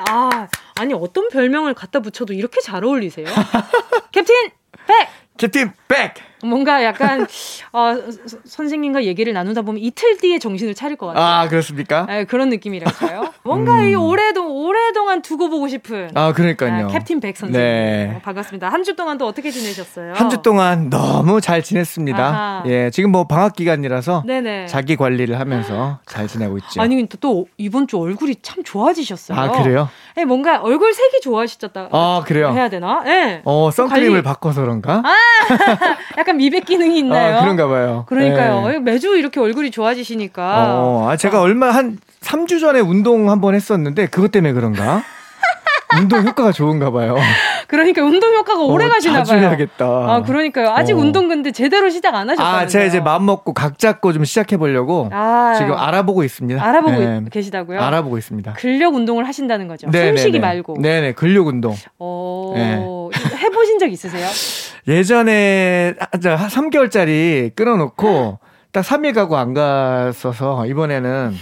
아, 0.09 0.47
아니 0.77 0.93
어떤 0.93 1.29
별명을 1.29 1.75
갖다 1.75 2.01
붙여도 2.01 2.33
이렇게 2.33 2.59
잘 2.59 2.83
어울리세요? 2.83 3.25
캡틴 4.11 4.35
백 4.85 5.07
캡틴 5.37 5.71
백 5.87 6.15
뭔가 6.45 6.83
약간 6.83 7.27
어, 7.73 7.95
선생님과 8.45 9.03
얘기를 9.05 9.33
나누다 9.33 9.61
보면 9.63 9.81
이틀 9.81 10.17
뒤에 10.17 10.39
정신을 10.39 10.73
차릴 10.75 10.95
것 10.97 11.07
같아요. 11.07 11.23
아 11.25 11.47
그렇습니까? 11.47 12.05
네, 12.07 12.25
그런 12.25 12.49
느낌이랄까요. 12.49 13.33
뭔가 13.43 13.79
음. 13.79 13.89
이 13.89 13.95
오래동 13.95 14.49
오래동안 14.51 15.21
두고 15.21 15.49
보고 15.49 15.67
싶은. 15.67 16.09
아 16.13 16.33
그러니까요. 16.33 16.85
아, 16.85 16.87
캡틴 16.89 17.19
백 17.19 17.35
선생님. 17.37 17.61
네. 17.61 18.13
어, 18.15 18.19
반갑습니다. 18.23 18.69
한 18.69 18.85
주 18.85 18.95
동안 18.95 19.17
또 19.17 19.25
어떻게 19.25 19.49
지내셨어요? 19.49 20.13
한 20.13 20.29
주 20.29 20.41
동안 20.43 20.89
너무 20.89 21.41
잘 21.41 21.63
지냈습니다. 21.63 22.17
아하. 22.23 22.63
예, 22.67 22.89
지금 22.91 23.11
뭐 23.11 23.25
방학 23.25 23.55
기간이라서 23.55 24.23
네네. 24.27 24.67
자기 24.67 24.95
관리를 24.95 25.39
하면서 25.39 25.99
잘 26.05 26.27
지내고 26.27 26.57
있죠. 26.59 26.81
아니 26.81 27.07
또, 27.07 27.17
또 27.17 27.47
이번 27.57 27.87
주 27.87 27.97
얼굴이 27.97 28.35
참 28.43 28.63
좋아지셨어요. 28.63 29.37
아 29.39 29.51
그래요? 29.51 29.89
네, 30.15 30.23
뭔가 30.25 30.61
얼굴 30.61 30.93
색이 30.93 31.21
좋아지셨다. 31.21 31.89
아 31.91 32.23
그래요? 32.25 32.51
해야 32.53 32.69
되나? 32.69 33.01
네. 33.03 33.41
어 33.43 33.71
선크림을 33.71 34.09
관리... 34.11 34.23
바꿔서 34.23 34.61
그런가? 34.61 35.01
아 35.03 35.13
약간 36.17 36.34
미백 36.35 36.65
기능이 36.65 36.99
있나요? 36.99 37.37
아, 37.37 37.41
그런가 37.41 37.67
봐요. 37.67 38.05
그러니까요. 38.07 38.67
네. 38.69 38.79
매주 38.79 39.15
이렇게 39.17 39.39
얼굴이 39.39 39.71
좋아지시니까. 39.71 40.65
어, 40.67 41.09
아, 41.09 41.17
제가 41.17 41.39
어. 41.39 41.41
얼마 41.43 41.69
한 41.71 41.97
3주 42.21 42.59
전에 42.59 42.79
운동 42.79 43.29
한 43.29 43.41
번 43.41 43.55
했었는데 43.55 44.07
그것 44.07 44.31
때문에 44.31 44.53
그런가? 44.53 45.03
운동 45.99 46.23
효과가 46.27 46.51
좋은가 46.51 46.91
봐요. 46.91 47.15
그러니까 47.67 48.01
운동 48.03 48.33
효과가 48.35 48.59
어, 48.61 48.65
오래 48.65 48.87
가시나 48.89 49.23
봐요. 49.23 49.39
해야겠다. 49.39 49.85
아, 49.85 50.23
그러니까요. 50.25 50.71
아직 50.71 50.93
어. 50.93 50.97
운동 50.97 51.27
근데 51.29 51.51
제대로 51.51 51.89
시작 51.89 52.15
안 52.15 52.29
하셨어요. 52.29 52.55
아, 52.55 52.67
제가 52.67 52.85
이제 52.85 52.99
마음 52.99 53.25
먹고 53.25 53.53
각 53.53 53.77
잡고 53.79 54.11
좀 54.11 54.25
시작해 54.25 54.57
보려고 54.57 55.09
아, 55.13 55.53
지금 55.57 55.73
알아보고 55.77 56.23
있습니다. 56.23 56.61
알아보고 56.61 56.99
네. 56.99 57.21
계시다고요? 57.31 57.79
알아보고 57.79 58.17
있습니다. 58.17 58.53
근력 58.53 58.93
운동을 58.95 59.27
하신다는 59.27 59.67
거죠. 59.67 59.87
네네네. 59.89 60.17
숨쉬기 60.17 60.39
말고. 60.39 60.77
네 60.79 60.99
네, 61.01 61.11
근력 61.13 61.47
운동. 61.47 61.73
어, 61.99 62.53
네. 62.55 62.75
해보신 63.33 63.79
적 63.79 63.91
있으세요? 63.91 64.27
예전에 64.87 65.95
3개월짜리 66.13 67.55
끊어놓고 67.55 68.39
딱 68.71 68.83
3일 68.83 69.13
가고 69.13 69.37
안 69.37 69.53
갔어서 69.53 70.65
이번에는 70.65 71.35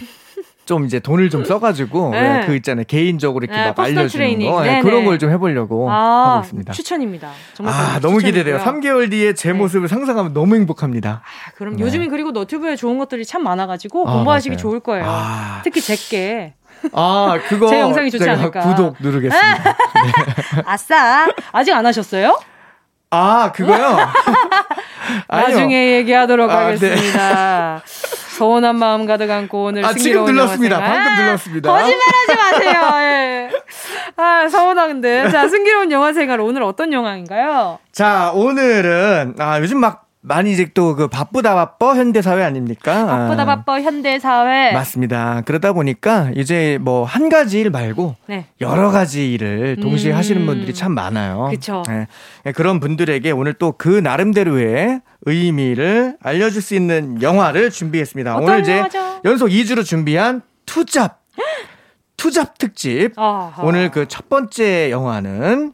좀 0.66 0.86
이제 0.86 1.00
돈을 1.02 1.30
좀 1.30 1.44
써가지고 1.44 2.12
네. 2.12 2.40
네, 2.40 2.46
그 2.46 2.56
있잖아요 2.56 2.86
개인적으로 2.88 3.44
이렇게 3.44 3.60
네, 3.60 3.68
막 3.68 3.80
알려주는 3.80 4.08
트레이닝. 4.08 4.50
거 4.50 4.64
네, 4.64 4.80
그런 4.82 5.04
걸 5.04 5.18
좀 5.18 5.30
해보려고 5.30 5.92
아, 5.92 6.36
하고 6.36 6.44
있습니다. 6.46 6.72
추천입니다. 6.72 7.32
정말 7.54 7.74
아 7.76 8.00
너무 8.00 8.20
기대돼요. 8.20 8.60
3개월 8.60 9.10
뒤에 9.12 9.34
제 9.34 9.52
네. 9.52 9.58
모습을 9.58 9.90
상상하면 9.90 10.34
너무 10.34 10.56
행복합니다. 10.56 11.22
아, 11.26 11.52
그럼 11.56 11.78
요즘에 11.82 12.08
그리고 12.08 12.32
너튜브에 12.32 12.78
좋은 12.78 12.98
것들이 12.98 13.26
참 13.26 13.44
많아가지고 13.44 14.08
아, 14.08 14.14
공부하시기 14.14 14.56
맞아요. 14.56 14.62
좋을 14.62 14.80
거예요. 14.80 15.06
아. 15.06 15.62
특히 15.66 15.82
제게. 15.82 16.54
아, 16.92 17.40
그거 17.48 17.68
제 17.68 17.80
영상이 17.80 18.12
좋지 18.12 18.30
않을까. 18.30 18.62
구독 18.62 18.96
누르겠습니다. 19.00 19.76
아싸. 20.66 21.28
아직 21.52 21.72
안 21.74 21.86
하셨어요? 21.86 22.38
아, 23.10 23.52
그거요? 23.52 23.98
나중에 25.30 25.98
얘기하도록 25.98 26.50
아, 26.50 26.56
네. 26.58 26.64
하겠습니다. 26.66 27.82
네. 27.86 28.14
서운한 28.38 28.76
마음 28.78 29.06
가득 29.06 29.30
안고 29.30 29.66
오늘 29.66 29.86
아, 29.86 29.94
지금 29.94 30.26
눌렀습니다. 30.26 30.80
방금 30.80 31.24
눌렀습니다. 31.24 31.72
거짓말하지 31.72 32.36
마세요. 32.36 32.82
예. 33.02 33.50
아, 34.18 34.50
서운한데. 34.50 35.30
자, 35.30 35.48
승기로운 35.48 35.92
영화 35.92 36.12
생활 36.14 36.42
오늘 36.42 36.64
어떤 36.64 36.92
영화인가요? 36.92 37.78
자, 37.92 38.32
오늘은 38.34 39.36
아, 39.38 39.60
요즘 39.60 39.78
막 39.80 40.06
많이 40.26 40.54
이제 40.54 40.66
또 40.74 40.96
그 40.96 41.08
바쁘다 41.08 41.54
바빠 41.54 41.96
현대 41.96 42.22
사회 42.22 42.44
아닙니까? 42.44 43.06
바쁘다 43.06 43.46
바빠 43.46 43.82
현대 43.82 44.20
사회. 44.20 44.72
맞습니다. 44.72 45.42
그러다 45.46 45.74
보니까 45.74 46.32
이제 46.36 46.78
뭐 46.82 47.04
한 47.04 47.28
가지 47.30 47.60
일 47.60 47.70
말고 47.70 48.16
네. 48.28 48.46
여러 48.62 48.90
가지 48.90 49.34
일을 49.34 49.78
동시에 49.82 50.14
음. 50.14 50.18
하시는 50.18 50.46
분들이 50.46 50.74
참 50.74 50.94
많아요. 50.94 51.48
그렇죠. 51.50 51.84
네. 51.88 52.08
그런 52.54 52.80
분들에게 52.80 53.30
오늘 53.32 53.54
또 53.54 53.74
그 53.78 53.90
나름대로의 53.90 55.02
의미를 55.26 56.18
알려줄 56.22 56.62
수 56.62 56.74
있는 56.76 57.22
영화를 57.22 57.70
준비했습니다. 57.70 58.38
오늘 58.38 58.62
이제 58.62 58.78
영화죠? 58.78 59.22
연속 59.26 59.48
2주로 59.50 59.84
준비한 59.84 60.42
투잡. 60.66 61.22
투잡 62.18 62.58
특집. 62.58 63.12
아하. 63.18 63.62
오늘 63.64 63.90
그 63.92 64.06
첫 64.08 64.30
번째 64.30 64.90
영화는 64.92 65.74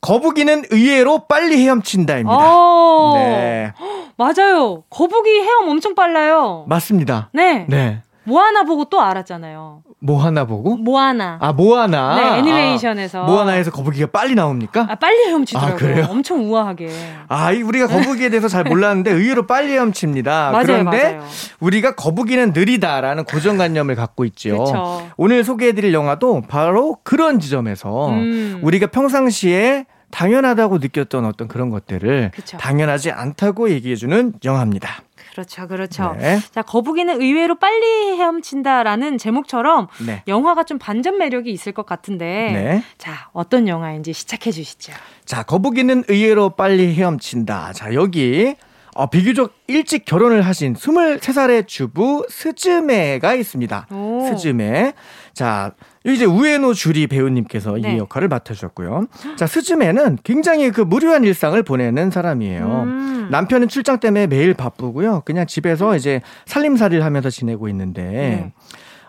거북이는 0.00 0.64
의외로 0.70 1.26
빨리 1.26 1.62
헤엄친다입니다. 1.64 2.36
어. 2.38 3.12
네. 3.16 3.72
맞아요. 4.16 4.82
거북이 4.90 5.30
헤엄 5.40 5.68
엄청 5.68 5.94
빨라요. 5.94 6.64
맞습니다. 6.68 7.30
네. 7.32 7.66
네. 7.68 8.02
뭐 8.24 8.40
하나 8.42 8.62
보고 8.64 8.84
또 8.84 9.00
알았잖아요. 9.00 9.82
뭐 10.02 10.22
하나 10.22 10.46
보고? 10.46 10.76
모아나. 10.76 11.36
아, 11.40 11.52
모아나. 11.52 12.16
네, 12.16 12.38
애니메이션에서. 12.38 13.22
아, 13.22 13.26
모아나에서 13.26 13.70
거북이가 13.70 14.06
빨리 14.06 14.34
나옵니까? 14.34 14.86
아, 14.88 14.94
빨리 14.94 15.26
헤엄치더라고요. 15.26 15.74
아, 15.74 15.76
그래요? 15.76 16.06
엄청 16.08 16.50
우아하게. 16.50 16.88
아, 17.28 17.50
우리가 17.52 17.86
거북이에 17.86 18.30
대해서 18.30 18.48
잘 18.48 18.64
몰랐는데 18.64 19.10
의외로 19.10 19.46
빨리 19.46 19.72
헤엄칩니다. 19.72 20.50
맞아요, 20.52 20.64
그런데 20.64 21.16
맞아요. 21.16 21.24
우리가 21.60 21.94
거북이는 21.96 22.52
느리다라는 22.54 23.24
고정관념을 23.24 23.94
갖고 23.94 24.24
있죠. 24.24 24.64
그쵸. 24.64 25.06
오늘 25.18 25.44
소개해드릴 25.44 25.92
영화도 25.92 26.44
바로 26.48 26.96
그런 27.04 27.38
지점에서 27.38 28.08
음. 28.08 28.60
우리가 28.62 28.86
평상시에 28.86 29.84
당연하다고 30.10 30.78
느꼈던 30.78 31.24
어떤 31.24 31.46
그런 31.46 31.70
것들을 31.70 32.32
그쵸. 32.34 32.56
당연하지 32.56 33.10
않다고 33.12 33.70
얘기해주는 33.70 34.32
영화입니다. 34.44 35.02
그렇죠, 35.32 35.66
그렇죠. 35.68 36.16
네. 36.18 36.38
자, 36.52 36.62
거북이는 36.62 37.20
의외로 37.20 37.58
빨리 37.58 38.16
헤엄친다라는 38.16 39.18
제목처럼 39.18 39.88
네. 40.04 40.22
영화가 40.26 40.64
좀 40.64 40.78
반전 40.78 41.18
매력이 41.18 41.50
있을 41.50 41.72
것 41.72 41.86
같은데, 41.86 42.26
네. 42.26 42.84
자, 42.98 43.28
어떤 43.32 43.68
영화인지 43.68 44.12
시작해 44.12 44.50
주시죠. 44.50 44.92
자, 45.24 45.42
거북이는 45.42 46.04
의외로 46.08 46.50
빨리 46.50 46.94
헤엄친다. 46.94 47.72
자, 47.72 47.94
여기 47.94 48.54
어, 48.94 49.06
비교적 49.08 49.54
일찍 49.68 50.04
결혼을 50.04 50.42
하신 50.42 50.74
23살의 50.74 51.66
주부 51.66 52.26
스즈메가 52.28 53.34
있습니다. 53.34 53.86
오. 53.92 54.26
스즈메. 54.26 54.94
자, 55.32 55.72
이제 56.04 56.24
우에노 56.24 56.72
주리 56.72 57.06
배우님께서 57.06 57.76
네. 57.76 57.94
이 57.94 57.98
역할을 57.98 58.28
맡으셨고요. 58.28 59.06
자, 59.36 59.46
스즈메는 59.46 60.18
굉장히 60.24 60.70
그 60.70 60.80
무료한 60.80 61.24
일상을 61.24 61.62
보내는 61.62 62.10
사람이에요. 62.10 62.82
음. 62.86 63.28
남편은 63.30 63.68
출장 63.68 64.00
때문에 64.00 64.26
매일 64.26 64.54
바쁘고요. 64.54 65.22
그냥 65.24 65.46
집에서 65.46 65.94
이제 65.96 66.22
살림살이를 66.46 67.04
하면서 67.04 67.28
지내고 67.28 67.68
있는데 67.68 68.02
네. 68.02 68.52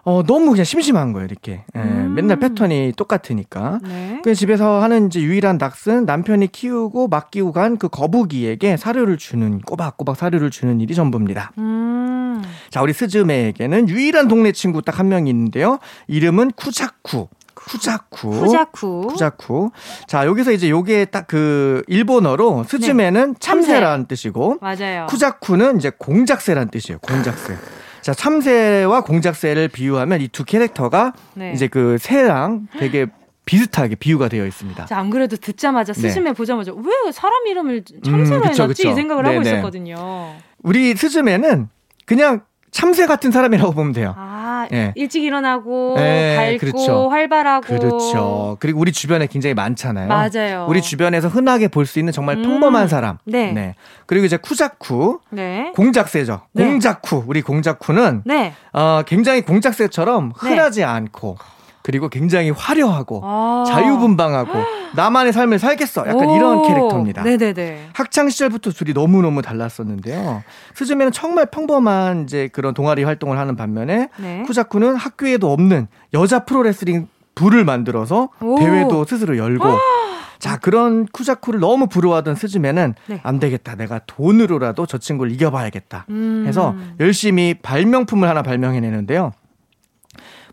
어, 0.04 0.24
너무 0.24 0.52
그냥 0.52 0.64
심심한 0.66 1.14
거예요, 1.14 1.26
이렇게. 1.30 1.64
예, 1.76 1.80
음. 1.80 2.14
맨날 2.16 2.40
패턴이 2.40 2.94
똑같으니까. 2.98 3.80
네. 3.84 4.20
그냥 4.24 4.34
집에서 4.36 4.82
하는 4.82 5.08
이제 5.08 5.22
유일한 5.22 5.58
낚은 5.60 6.06
남편이 6.06 6.48
키우고 6.52 7.08
맡기고 7.08 7.52
간 7.52 7.78
그 7.78 7.88
거북이에게 7.88 8.78
사료를 8.78 9.18
주는, 9.18 9.60
꼬박꼬박 9.62 10.16
사료를 10.18 10.50
주는 10.52 10.80
일이 10.82 10.94
전부입니다. 10.96 11.52
음. 11.60 12.42
자, 12.70 12.82
우리 12.82 12.94
스즈메에게는 12.94 13.90
유일한 13.90 14.28
동네 14.28 14.52
친구 14.52 14.82
딱 14.82 15.00
한 15.00 15.08
명이 15.10 15.30
있는데요. 15.30 15.80
이름은 16.08 16.52
쿠자쿠. 16.56 17.28
쿠자쿠. 17.54 18.30
쿠자쿠. 18.32 19.08
쿠자쿠. 19.08 19.72
자, 20.08 20.26
여기서 20.26 20.52
이제 20.52 20.70
요게 20.70 21.06
딱 21.06 21.28
그 21.28 21.84
일본어로 21.88 22.66
스즈메는 22.68 23.34
네. 23.34 23.40
참새라는 23.40 24.08
뜻이고. 24.08 24.58
맞아요. 24.62 25.06
쿠자쿠는 25.08 25.78
이제 25.78 25.92
공작새라는 25.98 26.70
뜻이에요. 26.72 26.98
공작새. 27.00 27.56
자, 28.02 28.14
참새와 28.14 29.02
공작새를 29.02 29.68
비유하면 29.68 30.22
이 30.22 30.28
두 30.28 30.44
캐릭터가 30.46 31.14
네. 31.36 31.52
이제 31.54 31.68
그 31.68 31.98
새랑 32.00 32.68
되게 32.80 33.06
비슷하게 33.46 33.96
비유가 33.96 34.28
되어 34.30 34.46
있습니다. 34.46 34.86
자, 34.86 34.98
안 34.98 35.10
그래도 35.10 35.36
듣자마자 35.36 35.94
스즈메 35.94 36.30
네. 36.30 36.34
보자마자 36.34 36.72
왜 36.74 37.12
사람 37.12 37.46
이름을 37.48 37.84
참새로 38.04 38.38
음, 38.38 38.42
그쵸, 38.44 38.64
해놨지? 38.64 38.68
그쵸. 38.84 38.90
이 38.90 38.94
생각을 38.94 39.24
네네. 39.24 39.36
하고 39.38 39.48
있었거든요. 39.48 40.36
우리 40.64 40.96
스즈메는 40.96 41.68
그냥 42.06 42.42
참새 42.72 43.06
같은 43.06 43.32
사람이라고 43.32 43.74
보면 43.74 43.92
돼요. 43.92 44.16
아, 44.18 44.66
네. 44.72 44.94
일찍 44.96 45.24
일어나고 45.24 45.96
네, 45.98 46.36
밝고 46.60 46.72
그렇죠. 46.72 47.10
활발하고 47.10 47.68
그렇죠. 47.68 48.58
그리고 48.62 48.80
우리 48.80 48.92
주변에 48.94 49.28
굉장히 49.28 49.54
많잖아요. 49.54 50.08
맞아요. 50.08 50.66
우리 50.70 50.82
주변에서 50.82 51.28
흔하게 51.28 51.68
볼 51.68 51.86
수 51.86 52.00
있는 52.00 52.14
정말 52.14 52.38
음. 52.38 52.44
평범한 52.44 52.88
사람. 52.88 53.18
네. 53.26 53.52
네. 53.52 53.76
그리고 54.06 54.26
이제 54.26 54.38
쿠자쿠. 54.38 55.20
네. 55.32 55.74
공작새죠. 55.76 56.42
네. 56.54 56.66
공작쿠. 56.66 57.26
우리 57.28 57.42
공작쿠는 57.42 58.22
네. 58.26 58.54
어, 58.72 59.02
굉장히 59.06 59.42
공작새처럼 59.42 60.30
네. 60.42 60.50
흔하지 60.50 60.84
않고 60.86 61.38
그리고 61.84 62.10
굉장히 62.10 62.50
화려하고 62.52 63.22
아~ 63.24 63.64
자유분방하고 63.68 64.52
나만의 64.96 65.34
삶을 65.34 65.60
살겠어. 65.60 66.08
약간 66.08 66.30
이런 66.30 66.64
캐릭터입니다. 66.64 67.24
네네네. 67.24 67.90
학창 67.94 68.30
시절부터 68.30 68.72
둘이 68.72 68.94
너무 68.94 69.22
너무 69.22 69.42
달랐었는데요. 69.42 70.44
스즈메는 70.76 71.12
정말 71.12 71.46
평범한 71.46 72.24
이제 72.24 72.50
그런 72.52 72.74
동아리 72.74 73.04
활동을 73.04 73.38
하는 73.38 73.56
반면에 73.56 74.10
네. 74.18 74.44
쿠자쿠는 74.46 74.96
학교에도 74.96 75.52
없는 75.52 75.88
여자 76.14 76.46
프로레슬링 76.46 77.08
부를 77.36 77.64
만들어서 77.64 78.30
대회도 78.60 79.06
스스로 79.06 79.38
열고 79.38 79.68
아~ 79.68 79.78
자, 80.42 80.58
그런 80.58 81.06
쿠자쿠를 81.06 81.60
너무 81.60 81.86
부러워하던 81.86 82.34
스즈메는 82.34 82.96
네. 83.06 83.20
안 83.22 83.40
되겠다. 83.40 83.76
내가 83.76 84.02
돈으로라도 84.08 84.88
저 84.88 84.98
친구를 84.98 85.32
이겨봐야겠다. 85.34 86.08
음. 86.10 86.46
해서 86.48 86.76
열심히 87.00 87.54
발명품을 87.62 88.28
하나 88.28 88.42
발명해내는데요. 88.42 89.34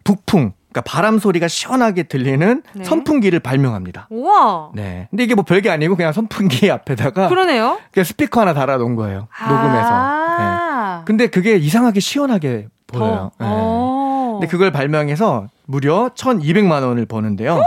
북풍. 0.04 0.52
그러니까 0.78 0.82
바람 0.82 1.18
소리가 1.18 1.48
시원하게 1.48 2.04
들리는 2.04 2.62
네. 2.74 2.84
선풍기를 2.84 3.40
발명합니다. 3.40 4.06
우와. 4.10 4.70
네. 4.74 5.08
근데 5.10 5.24
이게 5.24 5.34
뭐 5.34 5.44
별게 5.44 5.70
아니고 5.70 5.96
그냥 5.96 6.12
선풍기 6.12 6.70
앞에다가 6.70 7.28
그러네요. 7.28 7.78
그냥 7.92 8.04
스피커 8.04 8.40
하나 8.40 8.54
달아 8.54 8.76
놓은 8.76 8.94
거예요. 8.94 9.28
아~ 9.36 9.48
녹음해서. 9.48 10.98
네. 10.98 11.04
근데 11.04 11.26
그게 11.26 11.56
이상하게 11.56 12.00
시원하게 12.00 12.68
보여요. 12.86 13.32
네. 13.38 13.46
근데 13.46 14.46
그걸 14.46 14.70
발명해서 14.70 15.48
무려 15.66 16.10
1,200만 16.14 16.84
원을 16.84 17.06
버는데요. 17.06 17.60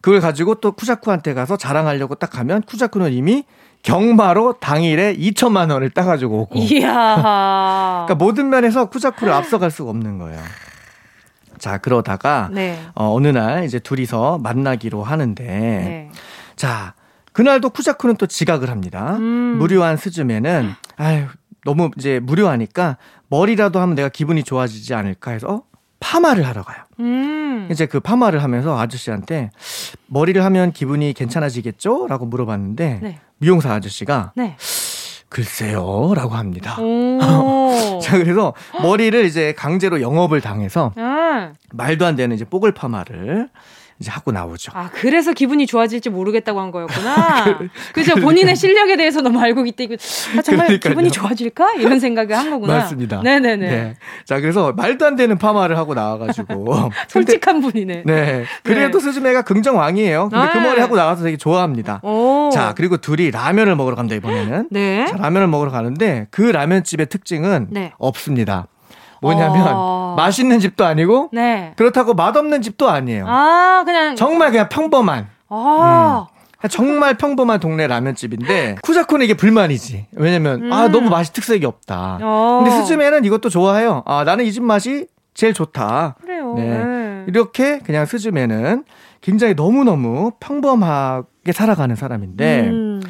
그걸 0.00 0.20
가지고 0.20 0.56
또 0.56 0.72
쿠자쿠한테 0.72 1.34
가서 1.34 1.56
자랑하려고 1.56 2.14
딱 2.14 2.30
가면 2.30 2.62
쿠자쿠는 2.62 3.12
이미 3.12 3.44
경마로 3.82 4.54
당일에 4.60 5.14
2천만 5.16 5.70
원을 5.70 5.90
따가지고 5.90 6.40
오고. 6.42 6.58
이야. 6.58 6.86
그러니까 8.06 8.14
모든 8.14 8.48
면에서 8.48 8.86
쿠자쿠를 8.86 9.32
앞서갈 9.32 9.70
수가 9.70 9.90
없는 9.90 10.18
거예요. 10.18 10.40
자, 11.58 11.78
그러다가 11.78 12.48
네. 12.52 12.78
어, 12.94 13.14
어느 13.14 13.28
날 13.28 13.64
이제 13.64 13.78
둘이서 13.78 14.38
만나기로 14.38 15.02
하는데 15.02 15.44
네. 15.44 16.10
자, 16.56 16.94
그날도 17.32 17.70
쿠자쿠는 17.70 18.16
또 18.16 18.26
지각을 18.26 18.70
합니다. 18.70 19.16
음. 19.16 19.56
무료한 19.58 19.96
스즈메는 19.96 20.72
아유, 20.96 21.26
너무 21.64 21.90
이제 21.98 22.20
무료하니까 22.20 22.96
머리라도 23.28 23.80
하면 23.80 23.94
내가 23.96 24.08
기분이 24.08 24.44
좋아지지 24.44 24.94
않을까 24.94 25.32
해서 25.32 25.62
파마를 25.98 26.46
하러 26.46 26.62
가요. 26.62 26.78
음. 27.00 27.68
이제 27.70 27.86
그 27.86 27.98
파마를 27.98 28.42
하면서 28.42 28.78
아저씨한테 28.78 29.50
머리를 30.06 30.44
하면 30.44 30.72
기분이 30.72 31.12
괜찮아지겠죠? 31.14 32.06
라고 32.08 32.26
물어봤는데 32.26 33.00
네. 33.02 33.18
미용사 33.38 33.72
아저씨가 33.72 34.32
네. 34.36 34.56
글쎄요, 35.28 36.12
라고 36.14 36.34
합니다. 36.34 36.76
자, 38.00 38.18
그래서 38.18 38.54
머리를 38.82 39.24
이제 39.24 39.52
강제로 39.56 40.00
영업을 40.00 40.40
당해서 40.40 40.92
음. 41.48 41.54
말도 41.72 42.06
안 42.06 42.16
되는 42.16 42.34
이제 42.34 42.44
뽀글 42.44 42.72
파마를 42.72 43.48
이제 44.00 44.10
하고 44.10 44.32
나오죠. 44.32 44.72
아, 44.74 44.90
그래서 44.92 45.32
기분이 45.32 45.66
좋아질지 45.66 46.10
모르겠다고 46.10 46.60
한 46.60 46.72
거였구나. 46.72 47.44
그, 47.58 47.68
그죠. 47.92 48.16
본인의 48.16 48.56
실력에 48.56 48.96
대해서 48.96 49.20
너무 49.20 49.40
알고 49.40 49.64
있다. 49.66 49.84
이거 49.84 49.94
아, 49.94 50.42
정말 50.42 50.66
그러니까요. 50.66 50.90
기분이 50.90 51.10
좋아질까? 51.12 51.74
이런 51.74 52.00
생각을 52.00 52.36
한 52.36 52.50
거구나. 52.50 52.74
맞습니다. 52.74 53.22
네네네. 53.22 53.68
네. 53.68 53.94
자, 54.24 54.40
그래서 54.40 54.72
말도 54.72 55.06
안 55.06 55.14
되는 55.14 55.38
파마를 55.38 55.78
하고 55.78 55.94
나와가지고. 55.94 56.90
솔직한 57.08 57.60
분이네. 57.60 58.02
네. 58.04 58.44
그래도 58.64 58.98
네. 58.98 59.04
스즈메가 59.04 59.42
긍정왕이에요. 59.42 60.28
근데 60.28 60.36
그 60.36 60.50
아, 60.50 60.52
그 60.52 60.58
머리 60.58 60.80
하고 60.80 60.96
나와서 60.96 61.22
되게 61.22 61.36
좋아합니다. 61.36 62.00
오. 62.02 62.50
자, 62.52 62.74
그리고 62.76 62.96
둘이 62.96 63.30
라면을 63.30 63.76
먹으러 63.76 63.94
간다, 63.94 64.16
이번에는. 64.16 64.68
네. 64.72 65.06
자, 65.06 65.16
라면을 65.16 65.46
먹으러 65.46 65.70
가는데 65.70 66.26
그 66.32 66.42
라면집의 66.42 67.06
특징은 67.06 67.68
네. 67.70 67.92
없습니다. 67.98 68.66
뭐냐면 69.24 69.68
어... 69.74 70.14
맛있는 70.16 70.60
집도 70.60 70.84
아니고 70.84 71.30
네. 71.32 71.72
그렇다고 71.76 72.14
맛없는 72.14 72.62
집도 72.62 72.88
아니에요. 72.88 73.24
아 73.26 73.82
그냥 73.84 74.16
정말 74.16 74.50
그냥 74.50 74.68
평범한. 74.68 75.28
아. 75.48 76.26
음. 76.30 76.34
정말 76.70 77.14
평범한 77.18 77.60
동네 77.60 77.86
라면집인데 77.86 78.76
쿠자코는 78.82 79.24
이게 79.24 79.34
불만이지. 79.34 80.06
왜냐면 80.12 80.62
아, 80.62 80.64
음. 80.66 80.72
아 80.72 80.88
너무 80.88 81.10
맛이 81.10 81.32
특색이 81.32 81.66
없다. 81.66 82.18
어. 82.22 82.62
근데 82.64 82.74
스즈메는 82.80 83.24
이것도 83.24 83.50
좋아해요. 83.50 84.02
아 84.06 84.24
나는 84.24 84.44
이 84.46 84.52
집 84.52 84.62
맛이 84.62 85.06
제일 85.34 85.52
좋다. 85.52 86.14
그래요. 86.22 86.54
네. 86.56 86.62
네. 86.84 87.24
이렇게 87.26 87.80
그냥 87.80 88.06
스즈메는 88.06 88.84
굉장히 89.20 89.54
너무 89.54 89.84
너무 89.84 90.32
평범하게 90.40 91.52
살아가는 91.52 91.94
사람인데 91.96 92.60
음. 92.68 93.02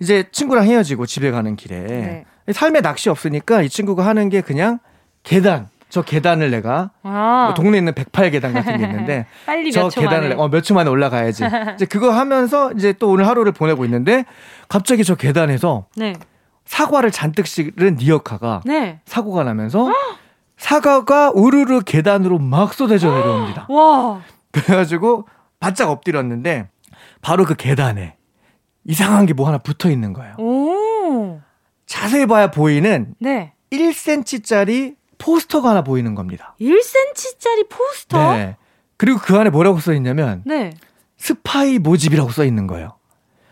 이제 0.00 0.24
친구랑 0.32 0.64
헤어지고 0.64 1.06
집에 1.06 1.30
가는 1.30 1.54
길에 1.56 1.80
네. 1.82 2.24
삶에 2.52 2.80
낚시 2.80 3.10
없으니까 3.10 3.62
이 3.62 3.68
친구가 3.68 4.06
하는 4.06 4.28
게 4.28 4.40
그냥 4.40 4.78
계단. 5.22 5.68
저 5.90 6.02
계단을 6.02 6.50
내가 6.50 6.90
아. 7.02 7.44
뭐 7.46 7.54
동네에 7.54 7.78
있는 7.78 7.94
108 7.94 8.30
계단 8.30 8.52
같은 8.52 8.76
게 8.76 8.84
있는데 8.84 9.26
저 9.72 9.88
계단을 9.88 10.34
어, 10.38 10.48
몇 10.48 10.60
초 10.60 10.74
만에 10.74 10.90
올라가야지. 10.90 11.44
이제 11.76 11.86
그거 11.86 12.10
하면서 12.10 12.70
이제 12.72 12.92
또 12.92 13.08
오늘 13.08 13.26
하루를 13.26 13.52
보내고 13.52 13.86
있는데 13.86 14.26
갑자기 14.68 15.02
저 15.02 15.14
계단에서 15.14 15.86
네. 15.96 16.12
사과를 16.66 17.10
잔뜩 17.10 17.46
실은 17.46 17.96
리어카가 17.96 18.60
네. 18.66 19.00
사고가 19.06 19.44
나면서 19.44 19.90
사과가 20.58 21.30
우르르 21.34 21.80
계단으로 21.80 22.38
막 22.38 22.74
쏟아져 22.74 23.10
내려옵니다. 23.10 23.66
와. 23.70 24.20
그래가지고 24.52 25.26
바짝 25.58 25.88
엎드렸는데 25.90 26.68
바로 27.22 27.44
그 27.46 27.54
계단에 27.54 28.16
이상한 28.84 29.24
게 29.24 29.32
뭐 29.32 29.46
하나 29.48 29.56
붙어 29.56 29.88
있는 29.90 30.12
거예요. 30.12 30.34
오. 30.38 31.40
자세히 31.86 32.26
봐야 32.26 32.50
보이는 32.50 33.14
네. 33.20 33.54
1cm짜리 33.72 34.97
포스터가 35.18 35.70
하나 35.70 35.82
보이는 35.82 36.14
겁니다. 36.14 36.54
1cm짜리 36.60 37.68
포스터? 37.68 38.32
네. 38.36 38.56
그리고 38.96 39.18
그 39.22 39.36
안에 39.36 39.50
뭐라고 39.50 39.78
써 39.80 39.92
있냐면 39.94 40.42
네. 40.46 40.70
스파이 41.16 41.78
모집이라고 41.78 42.30
써 42.30 42.44
있는 42.44 42.66
거예요. 42.66 42.96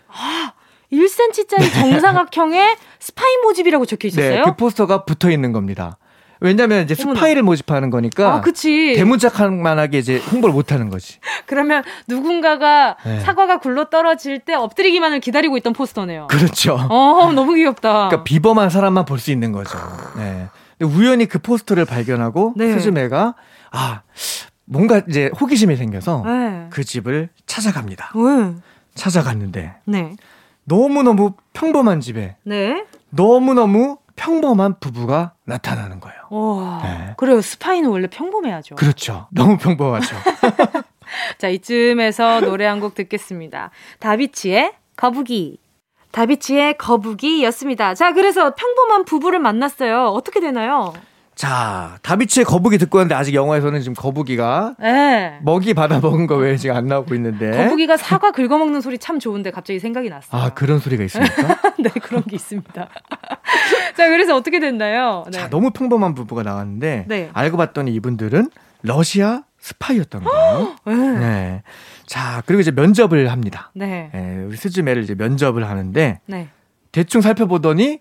아, 0.08 0.52
1cm짜리 0.92 1.60
네. 1.60 1.70
정사각형에 1.72 2.76
스파이 3.00 3.36
모집이라고 3.44 3.86
적혀 3.86 4.08
있었어요? 4.08 4.30
네, 4.30 4.42
그 4.44 4.56
포스터가 4.56 5.04
붙어 5.04 5.30
있는 5.30 5.52
겁니다. 5.52 5.98
왜냐면 6.38 6.84
이제 6.84 6.94
스파이를 6.94 7.42
모집하는 7.42 7.88
거니까. 7.88 8.34
아, 8.34 8.40
그치. 8.42 8.92
대문짝만하게 8.94 9.98
이제 9.98 10.18
홍보를 10.18 10.52
못 10.52 10.70
하는 10.70 10.90
거지. 10.90 11.18
그러면 11.46 11.82
누군가가 12.08 12.96
네. 13.04 13.20
사과가 13.20 13.58
굴러 13.58 13.86
떨어질 13.88 14.40
때 14.40 14.52
엎드리기만을 14.54 15.20
기다리고 15.20 15.56
있던 15.56 15.72
포스터네요. 15.72 16.26
그렇죠. 16.26 16.74
어, 16.90 17.32
너무 17.32 17.54
귀엽다. 17.54 18.08
그러니까 18.08 18.24
비범한 18.24 18.68
사람만 18.68 19.06
볼 19.06 19.18
수 19.18 19.30
있는 19.30 19.52
거죠. 19.52 19.78
네. 20.18 20.48
우연히 20.82 21.26
그 21.26 21.38
포스터를 21.38 21.84
발견하고 21.84 22.54
네. 22.56 22.72
스즈메가 22.72 23.34
아, 23.72 24.02
뭔가 24.64 25.02
이제 25.08 25.30
호기심이 25.40 25.76
생겨서 25.76 26.22
네. 26.26 26.66
그 26.70 26.84
집을 26.84 27.28
찾아갑니다. 27.46 28.12
네. 28.14 28.54
찾아갔는데 28.94 29.74
네. 29.84 30.16
너무 30.64 31.02
너무 31.02 31.32
평범한 31.52 32.00
집에 32.00 32.36
네. 32.44 32.84
너무 33.10 33.54
너무 33.54 33.98
평범한 34.16 34.80
부부가 34.80 35.34
나타나는 35.44 36.00
거예요. 36.00 36.16
와, 36.30 36.80
네. 36.82 37.14
그래요. 37.18 37.40
스파이는 37.42 37.90
원래 37.90 38.06
평범해야죠. 38.08 38.74
그렇죠. 38.76 39.28
너무 39.30 39.58
평범하죠. 39.58 40.16
자, 41.38 41.48
이쯤에서 41.48 42.40
노래 42.40 42.64
한 42.66 42.80
곡 42.80 42.94
듣겠습니다. 42.94 43.70
다비치의 44.00 44.72
거북이. 44.96 45.58
다비치의 46.16 46.78
거북이였습니다. 46.78 47.94
자, 47.94 48.14
그래서 48.14 48.54
평범한 48.54 49.04
부부를 49.04 49.38
만났어요. 49.38 50.06
어떻게 50.06 50.40
되나요? 50.40 50.94
자, 51.34 51.98
다비치의 52.00 52.46
거북이 52.46 52.78
듣고 52.78 52.96
왔는데 52.96 53.14
아직 53.14 53.34
영화에서는 53.34 53.78
지금 53.80 53.94
거북이가 53.94 54.76
네. 54.80 55.38
먹이 55.42 55.74
받아 55.74 56.00
먹은 56.00 56.26
거 56.26 56.36
외에 56.36 56.56
지금 56.56 56.74
안 56.74 56.86
나오고 56.86 57.14
있는데 57.16 57.50
거북이가 57.50 57.98
사과 57.98 58.30
긁어 58.30 58.56
먹는 58.56 58.80
소리 58.80 58.96
참 58.96 59.18
좋은데 59.18 59.50
갑자기 59.50 59.78
생각이 59.78 60.08
났어요. 60.08 60.40
아, 60.40 60.54
그런 60.54 60.78
소리가 60.78 61.04
있습니까? 61.04 61.60
네, 61.78 61.90
그런 62.00 62.22
게 62.24 62.36
있습니다. 62.36 62.88
자, 63.94 64.08
그래서 64.08 64.34
어떻게 64.34 64.58
됐나요? 64.58 65.24
네. 65.30 65.32
자, 65.32 65.50
너무 65.50 65.70
평범한 65.70 66.14
부부가 66.14 66.42
나왔는데 66.42 67.04
네. 67.08 67.28
알고 67.34 67.58
봤더니 67.58 67.92
이분들은 67.92 68.48
러시아 68.80 69.42
스파이였던 69.66 70.22
거예요. 70.22 70.76
네. 70.86 70.94
네. 70.94 71.62
자, 72.06 72.42
그리고 72.46 72.60
이제 72.60 72.70
면접을 72.70 73.30
합니다. 73.32 73.72
네. 73.74 74.10
네 74.12 74.44
우리 74.46 74.56
스즈메를 74.56 75.02
이제 75.02 75.14
면접을 75.14 75.68
하는데 75.68 76.20
네. 76.26 76.48
대충 76.92 77.20
살펴보더니 77.20 77.98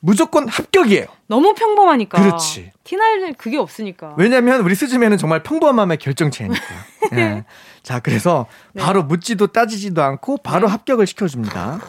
무조건 0.00 0.48
합격이에요. 0.48 1.06
너무 1.28 1.54
평범하니까. 1.54 2.20
그렇지. 2.20 2.72
티날 2.82 3.34
그게 3.34 3.56
없으니까. 3.58 4.14
왜냐면 4.16 4.62
우리 4.62 4.74
스즈메는 4.74 5.16
정말 5.18 5.42
평범함의 5.42 5.98
결정체니까. 5.98 6.74
네. 7.12 7.44
자, 7.84 8.00
그래서 8.00 8.46
네. 8.72 8.82
바로 8.82 9.04
묻지도 9.04 9.48
따지지도 9.48 10.02
않고 10.02 10.38
바로 10.38 10.66
네. 10.66 10.72
합격을 10.72 11.06
시켜줍니다. 11.06 11.80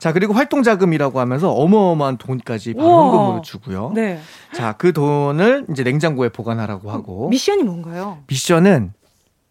자, 0.00 0.14
그리고 0.14 0.32
활동 0.32 0.62
자금이라고 0.62 1.20
하면서 1.20 1.52
어마어마한 1.52 2.16
돈까지 2.16 2.72
바로 2.72 2.88
현금으로 2.88 3.42
주고요. 3.42 3.92
네. 3.94 4.18
자, 4.54 4.72
그 4.72 4.94
돈을 4.94 5.66
이제 5.70 5.82
냉장고에 5.84 6.30
보관하라고 6.30 6.90
하고. 6.90 7.28
미션이 7.28 7.62
뭔가요? 7.62 8.18
미션은 8.26 8.94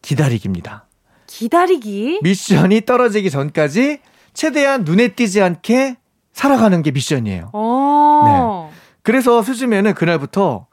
기다리기입니다. 0.02 0.88
기다리기? 1.28 2.22
미션이 2.24 2.82
떨어지기 2.82 3.30
전까지 3.30 4.00
최대한 4.34 4.84
눈에 4.86 5.10
띄지 5.10 5.40
않게 5.40 5.98
살아가는 6.34 6.82
게 6.82 6.90
미션이에요. 6.90 7.52
어. 7.54 8.70
네. 8.72 8.78
그래서 9.04 9.44
수즈매는 9.44 9.94
그날부터 9.94 10.66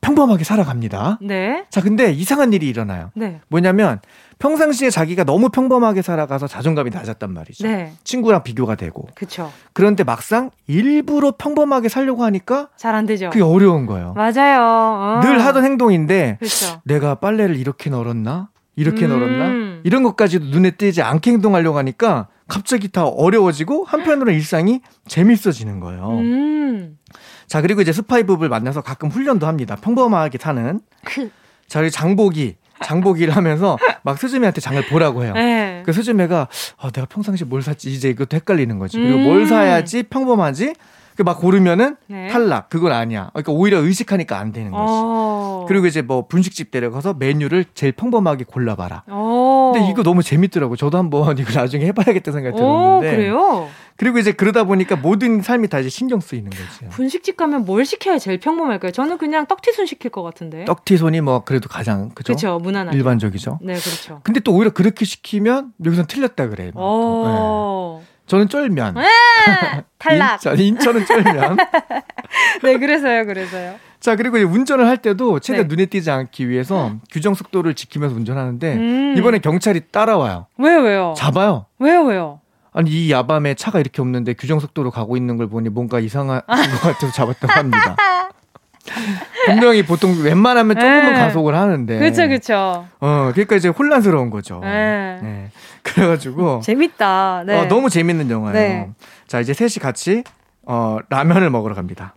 평범하게 0.00 0.44
살아갑니다. 0.44 1.18
네. 1.22 1.64
자, 1.70 1.80
근데 1.80 2.10
이상한 2.10 2.52
일이 2.52 2.66
일어나요. 2.68 3.10
네. 3.14 3.40
뭐냐면 3.48 4.00
평상시에 4.38 4.88
자기가 4.88 5.24
너무 5.24 5.50
평범하게 5.50 6.00
살아가서 6.02 6.46
자존감이 6.46 6.90
낮았단 6.90 7.32
말이죠. 7.32 7.66
네. 7.66 7.92
친구랑 8.04 8.42
비교가 8.42 8.74
되고. 8.76 9.06
그렇죠. 9.14 9.52
그런데 9.74 10.02
막상 10.02 10.50
일부러 10.66 11.32
평범하게 11.36 11.88
살려고 11.90 12.24
하니까 12.24 12.68
잘 12.76 12.94
안 12.94 13.04
되죠. 13.06 13.30
그게 13.30 13.42
어려운 13.42 13.86
거예요. 13.86 14.14
맞아요. 14.14 14.60
어. 14.62 15.20
늘 15.22 15.44
하던 15.44 15.64
행동인데 15.64 16.36
그렇죠. 16.40 16.80
내가 16.84 17.16
빨래를 17.16 17.56
이렇게 17.56 17.90
널었나? 17.90 18.48
이렇게 18.76 19.04
음. 19.06 19.10
널었나? 19.10 19.80
이런 19.84 20.02
것까지도 20.02 20.46
눈에 20.46 20.70
띄지 20.72 21.02
않게 21.02 21.30
행동하려고 21.32 21.76
하니까 21.78 22.28
갑자기 22.48 22.88
다 22.88 23.04
어려워지고 23.06 23.84
한편으로 23.84 24.32
일상이 24.32 24.80
재밌어지는 25.06 25.80
거예요. 25.80 26.08
음. 26.18 26.96
자, 27.50 27.60
그리고 27.60 27.82
이제 27.82 27.92
스파이 27.92 28.22
부부를 28.22 28.48
만나서 28.48 28.80
가끔 28.80 29.08
훈련도 29.08 29.44
합니다. 29.44 29.74
평범하게 29.74 30.38
사는. 30.40 30.80
그. 31.04 31.30
자, 31.66 31.80
우리 31.80 31.90
장보기. 31.90 32.54
장보기를 32.84 33.34
하면서 33.34 33.76
막 34.02 34.18
스즈메한테 34.18 34.60
장을 34.60 34.80
보라고 34.88 35.24
해요. 35.24 35.34
네. 35.34 35.82
그 35.84 35.92
스즈메가 35.92 36.46
아, 36.78 36.90
내가 36.90 37.06
평상시 37.08 37.44
뭘 37.44 37.60
샀지 37.60 37.92
이제 37.92 38.08
이것도 38.08 38.36
헷갈리는 38.36 38.78
거지. 38.78 38.98
그리고 38.98 39.18
음. 39.18 39.24
뭘 39.24 39.46
사야지 39.46 40.04
평범하지 40.04 40.74
막 41.22 41.40
고르면은 41.40 41.96
네. 42.06 42.28
탈락. 42.28 42.68
그건 42.70 42.92
아니야. 42.92 43.30
그러니까 43.32 43.52
오히려 43.52 43.78
의식하니까 43.78 44.38
안 44.38 44.52
되는 44.52 44.70
거지. 44.70 44.82
어. 44.86 45.64
그리고 45.68 45.86
이제 45.86 46.02
뭐 46.02 46.26
분식집 46.26 46.70
데려가서 46.70 47.14
메뉴를 47.14 47.64
제일 47.74 47.92
평범하게 47.92 48.44
골라봐라. 48.44 49.04
어. 49.08 49.72
근데 49.74 49.88
이거 49.88 50.02
너무 50.02 50.22
재밌더라고. 50.22 50.76
저도 50.76 50.98
한번 50.98 51.38
이거 51.38 51.52
나중에 51.58 51.86
해봐야겠다 51.86 52.32
생각이 52.32 52.56
들었는데. 52.56 53.08
오, 53.08 53.10
그래요? 53.10 53.68
그리고 53.96 54.18
이제 54.18 54.32
그러다 54.32 54.64
보니까 54.64 54.96
모든 54.96 55.42
삶이 55.42 55.68
다 55.68 55.78
이제 55.78 55.90
신경 55.90 56.20
쓰이는 56.20 56.48
거지. 56.50 56.88
분식집 56.88 57.36
가면 57.36 57.66
뭘 57.66 57.84
시켜야 57.84 58.18
제일 58.18 58.40
평범할까요? 58.40 58.92
저는 58.92 59.18
그냥 59.18 59.46
떡튀순 59.46 59.84
시킬 59.84 60.10
것 60.10 60.22
같은데. 60.22 60.64
떡튀순이 60.64 61.20
뭐 61.20 61.44
그래도 61.44 61.68
가장 61.68 62.08
그죠? 62.08 62.32
그렇죠, 62.32 62.58
무난한 62.58 62.94
일반적이죠. 62.94 63.58
네, 63.60 63.74
그렇죠. 63.74 64.20
근데 64.24 64.40
또 64.40 64.54
오히려 64.54 64.70
그렇게 64.72 65.04
시키면 65.04 65.74
여기선 65.84 66.06
틀렸다 66.06 66.48
그래. 66.48 66.70
어. 66.74 68.00
네. 68.00 68.09
저는 68.30 68.48
쫄면. 68.48 68.94
네, 68.94 69.82
탈락. 69.98 70.34
인천, 70.34 70.58
인천 70.58 70.96
은 70.96 71.04
쫄면. 71.04 71.56
네, 72.62 72.78
그래서요, 72.78 73.26
그래서요. 73.26 73.74
자, 73.98 74.14
그리고 74.14 74.36
운전을 74.38 74.86
할 74.86 74.98
때도 74.98 75.40
최대한 75.40 75.66
네. 75.66 75.74
눈에 75.74 75.86
띄지 75.86 76.12
않기 76.12 76.48
위해서 76.48 76.92
규정 77.10 77.34
속도를 77.34 77.74
지키면서 77.74 78.14
운전하는데 78.14 78.74
음. 78.74 79.14
이번에 79.18 79.40
경찰이 79.40 79.80
따라와요. 79.90 80.46
왜요, 80.58 80.78
왜요? 80.80 81.14
잡아요. 81.16 81.66
왜요, 81.80 82.04
왜요? 82.04 82.40
아니 82.72 82.90
이 82.90 83.10
야밤에 83.10 83.54
차가 83.54 83.80
이렇게 83.80 84.00
없는데 84.00 84.34
규정 84.34 84.60
속도로 84.60 84.92
가고 84.92 85.16
있는 85.16 85.36
걸 85.36 85.48
보니 85.48 85.68
뭔가 85.68 85.98
이상한 85.98 86.40
것 86.46 86.80
같아서 86.80 87.10
잡았다고 87.10 87.52
합니다. 87.52 87.96
분명히 89.46 89.82
보통 89.84 90.22
웬만하면 90.22 90.76
조금은 90.76 91.12
네. 91.12 91.18
가속을 91.18 91.54
하는데. 91.54 91.98
그렇죠, 91.98 92.28
그렇죠. 92.28 92.86
어, 93.00 93.30
그러니까 93.32 93.56
이제 93.56 93.68
혼란스러운 93.68 94.30
거죠. 94.30 94.60
네. 94.62 95.50
네. 95.82 95.92
그래가지고 95.92 96.60
재밌다. 96.62 97.44
네. 97.46 97.58
어, 97.58 97.68
너무 97.68 97.90
재밌는 97.90 98.30
영화예요. 98.30 98.54
네. 98.54 98.90
자 99.26 99.40
이제 99.40 99.52
셋이 99.52 99.74
같이 99.80 100.24
어, 100.62 100.98
라면을 101.08 101.50
먹으러 101.50 101.74
갑니다. 101.74 102.14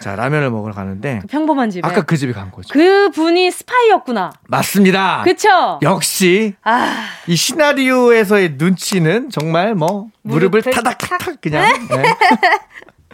자 0.00 0.14
라면을 0.14 0.50
먹으러 0.50 0.72
가는데 0.74 1.18
그 1.22 1.26
평범한 1.26 1.70
집에 1.70 1.86
아까 1.86 2.02
그 2.02 2.16
집에 2.16 2.32
간 2.32 2.50
거죠. 2.50 2.68
그 2.72 3.10
분이 3.10 3.50
스파이였구나. 3.50 4.32
맞습니다. 4.48 5.22
그쵸? 5.24 5.80
역시 5.82 6.54
아... 6.62 7.08
이 7.26 7.34
시나리오에서의 7.34 8.54
눈치는 8.56 9.30
정말 9.30 9.74
뭐 9.74 10.08
무릎을 10.22 10.62
타닥타닥 10.62 11.40
그냥. 11.40 11.88
네. 11.88 12.04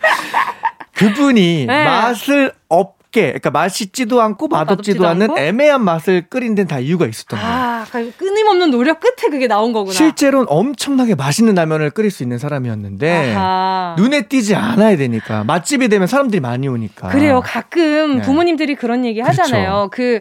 그분이 0.95 1.67
네. 1.67 1.85
맛을 1.85 2.53
없 2.69 3.02
맵게, 3.13 3.27
그러니까 3.27 3.51
맛있지도 3.51 4.21
않고 4.21 4.49
맛없지도, 4.49 5.07
않은 5.07 5.31
않고? 5.31 5.39
애매한 5.39 5.85
맛을 5.85 6.27
끓인 6.29 6.55
데는 6.55 6.67
다 6.67 6.79
이유가 6.81 7.07
있었던 7.07 7.39
거예요. 7.39 7.55
아, 7.55 7.85
그러니까 7.89 8.17
끊임없는 8.17 8.71
노력 8.71 8.99
끝에 9.01 9.31
그게 9.31 9.47
나온 9.47 9.73
거구나. 9.73 9.95
실제로는 9.95 10.47
엄청나게 10.49 11.15
맛있는 11.15 11.55
라면을 11.55 11.91
끓일 11.91 12.11
수 12.11 12.23
있는 12.23 12.39
사람이었는데 12.39 13.35
아하. 13.35 13.95
눈에 13.99 14.23
띄지 14.23 14.55
않아야 14.57 14.97
되니까 14.97 15.45
맛집이 15.45 15.89
되면 15.89 16.09
사람들이 16.09 16.41
많이 16.41 16.67
오니까. 16.67 17.09
그래요. 17.09 17.43
가끔 17.45 18.17
네. 18.17 18.23
부모님들이 18.23 18.75
그런 18.75 19.05
얘기 19.05 19.21
그렇죠. 19.21 19.43
하잖아요. 19.43 19.91
그렇죠. 19.91 20.21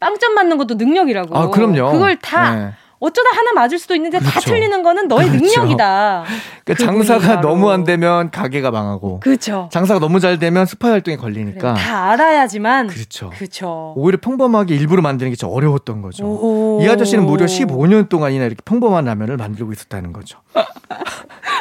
빵점 0.00 0.34
맞는 0.34 0.58
것도 0.58 0.74
능력이라고. 0.74 1.36
아, 1.36 1.48
그럼요. 1.48 1.92
그걸 1.92 2.16
다 2.16 2.54
네. 2.54 2.72
어쩌다 3.04 3.30
하나 3.34 3.52
맞을 3.52 3.78
수도 3.78 3.94
있는데 3.94 4.18
그렇죠. 4.18 4.34
다 4.34 4.40
틀리는 4.40 4.82
거는 4.82 5.08
너의 5.08 5.28
그렇죠. 5.28 5.44
능력이다. 5.44 6.24
그러니까 6.64 6.86
장사가 6.86 7.40
너무 7.40 7.70
안 7.70 7.84
되면 7.84 8.30
가게가 8.30 8.70
망하고. 8.70 9.20
그렇죠. 9.20 9.68
장사가 9.72 10.00
너무 10.00 10.20
잘 10.20 10.38
되면 10.38 10.64
스파 10.66 10.88
활동에 10.88 11.16
걸리니까. 11.16 11.74
그래, 11.74 11.82
다 11.84 12.10
알아야지만. 12.10 12.86
그렇죠. 12.86 13.30
그렇죠. 13.30 13.92
오히려 13.96 14.18
평범하게 14.20 14.74
일부러 14.74 15.02
만드는 15.02 15.32
게좀 15.32 15.50
어려웠던 15.50 16.02
거죠. 16.02 16.24
오. 16.24 16.80
이 16.82 16.88
아저씨는 16.88 17.24
무려 17.26 17.46
15년 17.46 18.08
동안이나 18.08 18.46
이렇게 18.46 18.60
평범한 18.64 19.04
라면을 19.04 19.36
만들고 19.36 19.72
있었다는 19.72 20.12
거죠. 20.12 20.38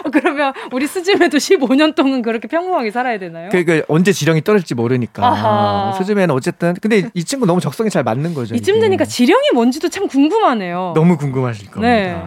그러면 0.12 0.54
우리 0.72 0.88
스즈메도 0.88 1.38
15년 1.38 1.96
동안 1.96 2.22
그렇게 2.22 2.48
평범하게 2.48 2.92
살아야 2.92 3.18
되나요? 3.20 3.50
그러니까 3.50 3.86
언제 3.88 4.12
지령이 4.12 4.42
떨어질지 4.44 4.76
모르니까. 4.76 5.26
아하. 5.26 5.94
스즈메는 5.98 6.34
어쨌든 6.36 6.74
근데 6.82 7.10
이 7.14 7.24
친구 7.24 7.46
너무 7.46 7.60
적성이 7.62 7.90
잘 7.90 8.04
맞는 8.04 8.34
거죠. 8.34 8.56
이쯤 8.56 8.80
되니까 8.80 9.06
지령이 9.06 9.50
뭔지도 9.54 9.90
참 9.90 10.08
궁금하네요. 10.08 10.94
너무 10.96 11.18
궁금하실 11.18 11.72
겁니다. 11.72 11.82
네. 11.82 12.24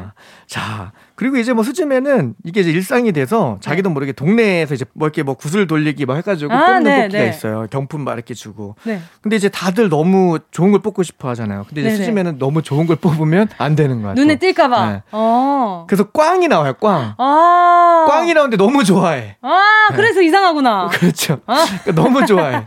자, 0.46 0.92
그리고 1.16 1.38
이제 1.38 1.55
뭐 1.55 1.64
수즘에는 1.64 2.35
이게 2.44 2.61
이제 2.61 2.70
일상이 2.70 3.11
돼서 3.11 3.57
자기도 3.61 3.88
네. 3.88 3.94
모르게 3.94 4.12
동네에서 4.12 4.74
이제 4.74 4.85
뭐 4.92 5.09
이렇게 5.09 5.22
뭐 5.22 5.35
구슬 5.35 5.66
돌리기 5.66 6.05
뭐 6.05 6.14
해가지고 6.14 6.52
아, 6.52 6.66
뽑는 6.66 6.83
네, 6.85 7.02
뽑기가 7.05 7.22
네. 7.22 7.29
있어요. 7.31 7.66
경품 7.70 8.05
막 8.05 8.12
이렇게 8.12 8.35
주고. 8.35 8.76
네. 8.85 9.00
근데 9.22 9.37
이제 9.37 9.48
다들 9.48 9.88
너무 9.88 10.38
좋은 10.50 10.72
걸 10.72 10.83
뽑고 10.83 11.02
싶어 11.02 11.31
하잖아요. 11.31 11.64
근데 11.68 11.81
이제 11.81 11.96
수즘에는 11.96 12.38
너무 12.38 12.61
좋은 12.61 12.87
걸 12.87 12.96
뽑으면 12.96 13.48
안 13.57 13.74
되는 13.74 14.02
거야. 14.02 14.12
눈에 14.12 14.37
띌까봐. 14.37 14.88
네. 14.92 15.02
어. 15.11 15.87
그래서 15.88 16.05
꽝이 16.05 16.48
나와요, 16.48 16.74
꽝. 16.74 17.14
아. 17.16 18.07
꽝이 18.11 18.35
나오는데 18.35 18.59
너무 18.59 18.85
좋아해. 18.85 19.38
아, 19.40 19.88
네. 19.90 19.96
그래서 19.96 20.20
이상하구나. 20.20 20.88
그렇죠. 20.92 21.40
아. 21.46 21.64
그러니까 21.83 21.92
너무 21.92 22.26
좋아해. 22.26 22.66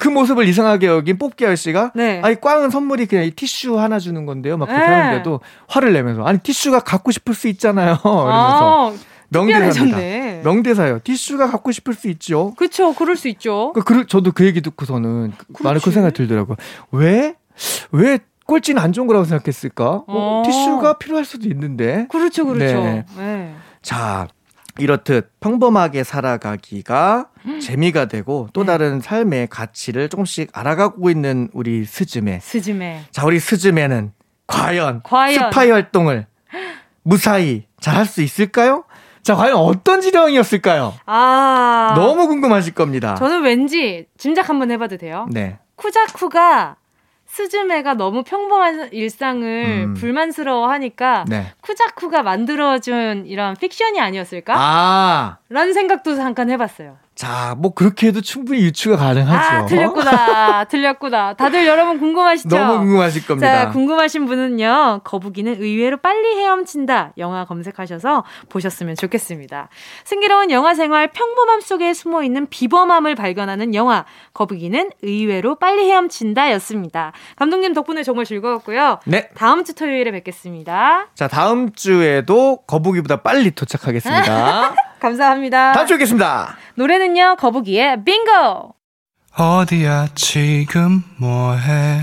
그 0.00 0.08
모습을 0.08 0.48
이상하게 0.48 0.88
여긴 0.88 1.16
뽑기 1.16 1.46
아저씨가 1.46 1.92
네. 1.94 2.20
아니, 2.24 2.40
꽝은 2.40 2.70
선물이 2.70 3.06
그냥 3.06 3.24
이 3.24 3.30
티슈 3.30 3.78
하나 3.78 4.00
주는 4.00 4.26
건데요. 4.26 4.56
막 4.56 4.66
그렇게 4.66 4.84
하는데도 4.84 5.40
화를 5.68 5.92
내면서 5.92 6.24
아니, 6.24 6.40
티슈가 6.40 6.80
갖고 6.80 7.12
싶을 7.12 7.34
수 7.34 7.46
있잖아 7.46 7.67
요. 7.76 7.98
이러면서. 8.04 8.92
아, 8.92 8.92
명대사입니다. 9.30 10.42
명대사예요. 10.42 11.00
티슈가 11.04 11.50
갖고 11.50 11.70
싶을 11.70 11.94
수 11.94 12.08
있죠. 12.08 12.54
그렇죠. 12.54 12.94
그럴 12.94 13.16
수 13.16 13.28
있죠. 13.28 13.72
그, 13.74 13.82
그, 13.82 14.06
저도 14.06 14.32
그 14.32 14.46
얘기 14.46 14.60
듣고서는. 14.60 15.32
많은 15.60 15.80
그 15.80 15.90
생각이 15.90 16.14
들더라고요. 16.14 16.56
왜? 16.92 17.34
왜 17.92 18.18
꼴찌는 18.46 18.80
안 18.80 18.92
좋은 18.92 19.06
거라고 19.06 19.26
생각했을까? 19.26 19.84
어, 19.90 20.04
어. 20.06 20.42
티슈가 20.46 20.98
필요할 20.98 21.26
수도 21.26 21.48
있는데. 21.48 22.06
그렇죠, 22.08 22.46
그렇죠. 22.46 22.80
네. 22.82 23.04
네. 23.18 23.54
자, 23.82 24.26
이렇듯 24.78 25.40
평범하게 25.40 26.04
살아가기가 26.04 27.28
음. 27.46 27.60
재미가 27.60 28.06
되고 28.06 28.48
또 28.52 28.62
네. 28.62 28.68
다른 28.68 29.00
삶의 29.00 29.48
가치를 29.48 30.08
조금씩 30.08 30.50
알아가고 30.52 31.10
있는 31.10 31.50
우리 31.52 31.84
스즈메. 31.84 32.40
스즈메. 32.40 33.02
자, 33.10 33.26
우리 33.26 33.38
스즈메는 33.38 34.12
과연, 34.46 35.02
과연. 35.04 35.34
스파이 35.34 35.70
활동을 35.70 36.26
무사히 37.08 37.64
잘할 37.80 38.04
수 38.04 38.20
있을까요? 38.20 38.84
자, 39.22 39.34
과연 39.34 39.56
어떤 39.56 40.02
지령이었을까요? 40.02 40.92
아. 41.06 41.94
너무 41.96 42.28
궁금하실 42.28 42.74
겁니다. 42.74 43.14
저는 43.14 43.42
왠지 43.42 44.06
짐작 44.18 44.50
한번 44.50 44.70
해봐도 44.70 44.98
돼요? 44.98 45.26
네. 45.30 45.58
쿠자쿠가 45.76 46.76
스즈메가 47.26 47.94
너무 47.94 48.24
평범한 48.24 48.90
일상을 48.92 49.86
음. 49.86 49.94
불만스러워 49.94 50.68
하니까 50.70 51.24
네. 51.28 51.46
쿠자쿠가 51.62 52.22
만들어준 52.22 53.24
이런 53.26 53.54
픽션이 53.54 54.00
아니었을까? 54.00 54.54
아. 54.56 55.38
라는 55.48 55.72
생각도 55.72 56.14
잠깐 56.14 56.50
해봤어요. 56.50 56.98
자, 57.18 57.56
뭐 57.58 57.74
그렇게 57.74 58.06
해도 58.06 58.20
충분히 58.20 58.60
유추가 58.60 58.96
가능하죠. 58.96 59.56
아, 59.56 59.66
틀렸구나. 59.66 60.64
틀렸구나. 60.70 61.34
다들 61.34 61.66
여러분 61.66 61.98
궁금하시죠? 61.98 62.48
너무 62.48 62.78
궁금하실 62.78 63.26
겁니다. 63.26 63.64
자, 63.64 63.70
궁금하신 63.70 64.26
분은요. 64.26 65.00
거북이는 65.02 65.56
의외로 65.58 65.96
빨리 65.96 66.36
헤엄친다. 66.36 67.14
영화 67.18 67.44
검색하셔서 67.44 68.22
보셨으면 68.48 68.94
좋겠습니다. 68.94 69.68
승기로운 70.04 70.52
영화 70.52 70.74
생활 70.74 71.08
평범함 71.08 71.60
속에 71.60 71.92
숨어 71.92 72.22
있는 72.22 72.46
비범함을 72.46 73.16
발견하는 73.16 73.74
영화 73.74 74.04
거북이는 74.32 74.90
의외로 75.02 75.56
빨리 75.56 75.90
헤엄친다였습니다. 75.90 77.10
감독님 77.34 77.74
덕분에 77.74 78.04
정말 78.04 78.26
즐거웠고요. 78.26 79.00
네. 79.06 79.28
다음 79.34 79.64
주 79.64 79.74
토요일에 79.74 80.12
뵙겠습니다. 80.12 81.08
자, 81.16 81.26
다음 81.26 81.72
주에도 81.72 82.58
거북이보다 82.68 83.22
빨리 83.22 83.50
도착하겠습니다. 83.50 84.76
감사합니다. 85.00 85.72
다음 85.72 85.86
주에 85.86 85.96
뵙겠습니다. 85.96 86.56
노래는요, 86.74 87.36
거북이의 87.38 88.04
빙고! 88.04 88.74
어디야, 89.36 90.08
지금 90.14 91.02
뭐해? 91.18 92.02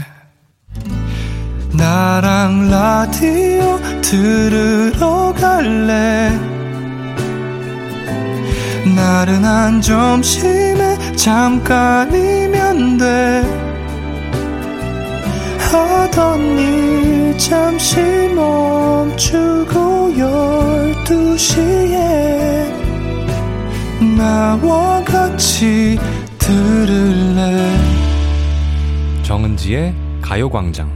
나랑 1.78 2.70
라디오 2.70 3.78
들으러 4.02 5.34
갈래? 5.34 6.32
나른한 8.96 9.82
점심에 9.82 10.98
잠깐이면 11.16 12.98
돼. 12.98 13.66
하던 15.72 16.40
일 16.60 17.38
잠시 17.38 18.00
멈추고 18.34 20.18
열두 20.18 21.38
시에 21.38 22.85
나와 24.02 25.02
같이 25.04 25.98
들을래 26.38 27.78
정은지의 29.24 29.94
가요광장 30.22 30.92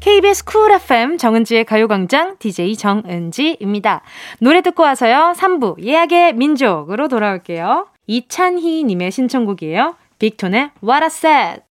KBS 0.00 0.44
쿨 0.44 0.72
FM 0.72 1.16
정은지의 1.16 1.64
가요광장 1.64 2.36
DJ 2.38 2.76
정은지입니다. 2.76 4.02
노래 4.40 4.62
듣고 4.62 4.82
와서요. 4.82 5.32
3부 5.36 5.82
예약의 5.84 6.34
민족으로 6.34 7.08
돌아올게요. 7.08 7.86
이찬희 8.06 8.84
님의 8.84 9.10
신청곡이에요. 9.10 9.96
빅톤의 10.18 10.70
What 10.82 11.04
a 11.04 11.06
Set 11.06 11.65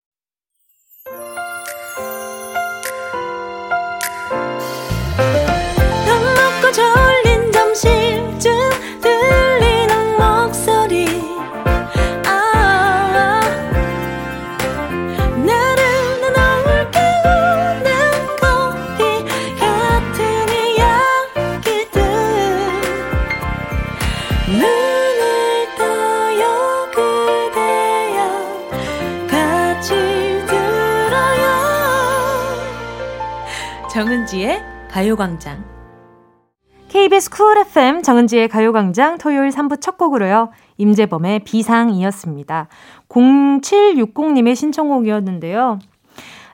정은지의 34.35 34.61
가요광장. 34.91 35.65
KBS 36.89 37.31
쿨 37.31 37.57
FM 37.59 38.03
정은지의 38.03 38.49
가요광장 38.49 39.19
토요일 39.19 39.51
3부 39.51 39.81
첫 39.81 39.97
곡으로요. 39.97 40.51
임재범의 40.77 41.45
비상이었습니다. 41.45 42.67
0760님의 43.09 44.57
신청곡이었는데요. 44.57 45.79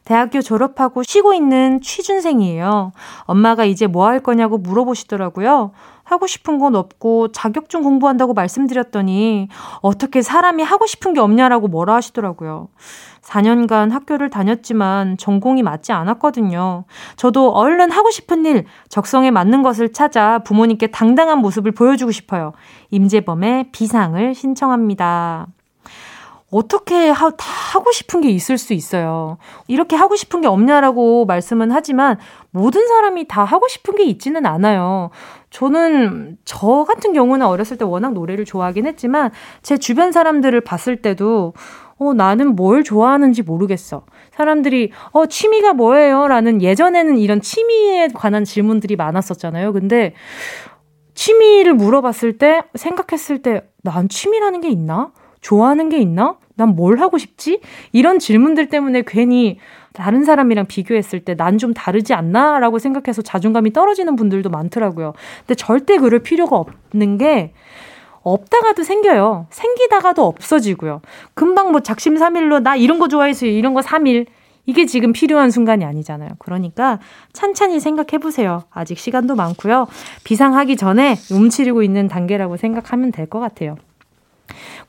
대학교 0.04 0.42
졸업하고 0.42 1.02
쉬고 1.02 1.32
있는 1.32 1.80
취준생이에요. 1.80 2.92
엄마가 3.22 3.64
이제 3.64 3.86
뭐 3.86 4.06
할 4.06 4.20
거냐고 4.20 4.58
물어보시더라고요. 4.58 5.72
하고 6.10 6.26
싶은 6.26 6.58
건 6.58 6.74
없고 6.74 7.32
자격증 7.32 7.82
공부한다고 7.82 8.34
말씀드렸더니 8.34 9.48
어떻게 9.80 10.22
사람이 10.22 10.62
하고 10.62 10.86
싶은 10.86 11.14
게 11.14 11.20
없냐라고 11.20 11.68
뭐라 11.68 11.94
하시더라고요. 11.94 12.68
4년간 13.22 13.90
학교를 13.90 14.28
다녔지만 14.28 15.16
전공이 15.18 15.62
맞지 15.62 15.92
않았거든요. 15.92 16.84
저도 17.16 17.50
얼른 17.50 17.92
하고 17.92 18.10
싶은 18.10 18.44
일, 18.44 18.64
적성에 18.88 19.30
맞는 19.30 19.62
것을 19.62 19.92
찾아 19.92 20.40
부모님께 20.40 20.88
당당한 20.88 21.38
모습을 21.38 21.72
보여주고 21.72 22.10
싶어요. 22.10 22.52
임재범의 22.90 23.70
비상을 23.70 24.34
신청합니다. 24.34 25.46
어떻게 26.50 27.10
하, 27.10 27.30
다 27.30 27.46
하고 27.72 27.92
싶은 27.92 28.20
게 28.20 28.28
있을 28.30 28.58
수 28.58 28.72
있어요. 28.72 29.38
이렇게 29.68 29.94
하고 29.96 30.16
싶은 30.16 30.40
게 30.40 30.48
없냐라고 30.48 31.24
말씀은 31.26 31.70
하지만 31.70 32.18
모든 32.50 32.86
사람이 32.88 33.28
다 33.28 33.44
하고 33.44 33.68
싶은 33.68 33.94
게 33.94 34.04
있지는 34.04 34.46
않아요. 34.46 35.10
저는 35.50 36.38
저 36.44 36.84
같은 36.86 37.12
경우는 37.12 37.46
어렸을 37.46 37.78
때 37.78 37.84
워낙 37.84 38.12
노래를 38.12 38.44
좋아하긴 38.44 38.86
했지만 38.86 39.30
제 39.62 39.76
주변 39.76 40.10
사람들을 40.10 40.60
봤을 40.62 41.02
때도 41.02 41.54
어, 42.00 42.14
나는 42.14 42.56
뭘 42.56 42.82
좋아하는지 42.82 43.42
모르겠어. 43.42 44.06
사람들이, 44.32 44.90
어, 45.10 45.26
취미가 45.26 45.74
뭐예요? 45.74 46.28
라는 46.28 46.62
예전에는 46.62 47.18
이런 47.18 47.42
취미에 47.42 48.08
관한 48.08 48.44
질문들이 48.44 48.96
많았었잖아요. 48.96 49.74
근데 49.74 50.14
취미를 51.12 51.74
물어봤을 51.74 52.38
때, 52.38 52.62
생각했을 52.74 53.42
때, 53.42 53.68
난 53.82 54.08
취미라는 54.08 54.62
게 54.62 54.70
있나? 54.70 55.12
좋아하는 55.40 55.88
게 55.88 55.98
있나? 55.98 56.36
난 56.54 56.70
뭘 56.76 57.00
하고 57.00 57.16
싶지? 57.18 57.60
이런 57.92 58.18
질문들 58.18 58.68
때문에 58.68 59.02
괜히 59.06 59.58
다른 59.94 60.24
사람이랑 60.24 60.66
비교했을 60.66 61.20
때 61.20 61.34
난 61.34 61.56
좀 61.58 61.72
다르지 61.74 62.12
않나? 62.14 62.58
라고 62.58 62.78
생각해서 62.78 63.22
자존감이 63.22 63.72
떨어지는 63.72 64.14
분들도 64.16 64.50
많더라고요. 64.50 65.14
근데 65.40 65.54
절대 65.54 65.96
그럴 65.96 66.20
필요가 66.20 66.56
없는 66.56 67.18
게 67.18 67.52
없다가도 68.22 68.82
생겨요. 68.82 69.46
생기다가도 69.50 70.24
없어지고요. 70.26 71.00
금방 71.34 71.72
뭐 71.72 71.80
작심삼일로 71.80 72.60
나 72.60 72.76
이런 72.76 72.98
거 72.98 73.08
좋아해서 73.08 73.46
이런 73.46 73.72
거 73.72 73.80
3일. 73.80 74.26
이게 74.66 74.84
지금 74.84 75.12
필요한 75.12 75.50
순간이 75.50 75.84
아니잖아요. 75.86 76.28
그러니까 76.38 77.00
찬찬히 77.32 77.80
생각해 77.80 78.18
보세요. 78.22 78.64
아직 78.70 78.98
시간도 78.98 79.34
많고요. 79.34 79.86
비상하기 80.24 80.76
전에 80.76 81.16
움츠리고 81.32 81.82
있는 81.82 82.08
단계라고 82.08 82.58
생각하면 82.58 83.10
될 83.10 83.26
것 83.26 83.40
같아요. 83.40 83.76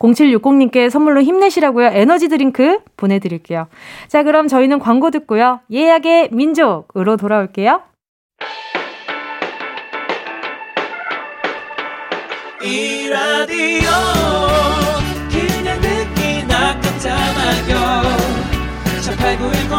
0760님께 0.02 0.90
선물로 0.90 1.22
힘내시라고요. 1.22 1.88
에너지 1.94 2.28
드링크 2.28 2.80
보내드릴게요. 2.98 3.68
자, 4.08 4.24
그럼 4.24 4.48
저희는 4.48 4.80
광고 4.80 5.12
듣고요. 5.12 5.60
예약의 5.72 6.30
민족으로 6.32 7.18
돌아올게요. 7.18 7.82
이 12.64 13.10
라디오 13.10 13.90
그냥 15.32 15.82
듣기나 15.82 16.80
깜짝마요 16.80 18.04
18910 19.02 19.72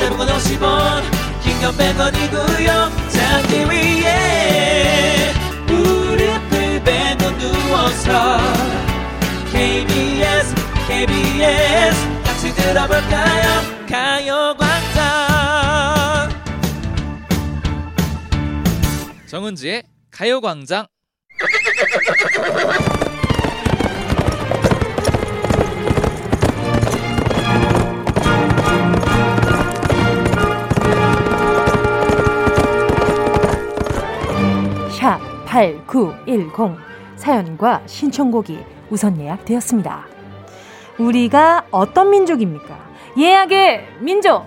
대목원 0.00 0.26
50원 0.26 1.02
긴건 1.44 1.72
100원이고요 1.74 2.68
잠기 3.08 3.52
위에 3.70 5.32
무릎을 5.68 6.82
베고 6.82 7.38
누워서 7.38 8.87
KBS 9.58 10.54
KBS. 10.86 12.22
같이 12.22 12.54
들어볼까요? 12.54 13.60
가요광장. 13.88 15.08
정은지의 19.26 19.82
가요광장. 20.12 20.86
샵 34.92 35.18
8910 35.46 36.78
사연과 37.16 37.82
신청곡이 37.86 38.77
우선 38.90 39.20
예약되었습니다. 39.20 40.06
우리가 40.98 41.66
어떤 41.70 42.10
민족입니까? 42.10 42.78
예약의 43.16 43.86
민족! 44.00 44.44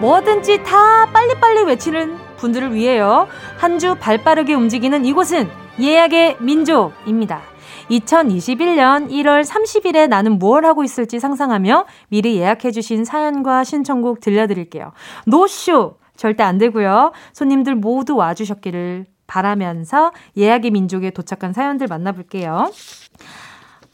뭐든지 0.00 0.62
다 0.64 1.06
빨리빨리 1.12 1.62
외치는 1.64 2.18
분들을 2.36 2.74
위해요. 2.74 3.26
한 3.56 3.78
주 3.78 3.94
발빠르게 3.96 4.54
움직이는 4.54 5.04
이곳은 5.04 5.48
예약의 5.80 6.36
민족입니다. 6.40 7.40
2021년 7.90 9.10
1월 9.10 9.44
30일에 9.44 10.08
나는 10.08 10.38
무엇 10.38 10.64
하고 10.64 10.84
있을지 10.84 11.20
상상하며 11.20 11.86
미리 12.08 12.36
예약해주신 12.36 13.04
사연과 13.04 13.64
신청곡 13.64 14.20
들려드릴게요. 14.20 14.92
노쇼! 15.26 15.98
절대 16.16 16.44
안 16.44 16.58
되고요. 16.58 17.12
손님들 17.32 17.74
모두 17.74 18.14
와주셨기를 18.16 19.06
바라면서 19.26 20.12
예약의 20.36 20.70
민족에 20.70 21.10
도착한 21.10 21.52
사연들 21.52 21.88
만나볼게요. 21.88 22.70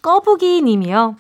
꺼부기 0.03 0.63
님이요. 0.63 1.17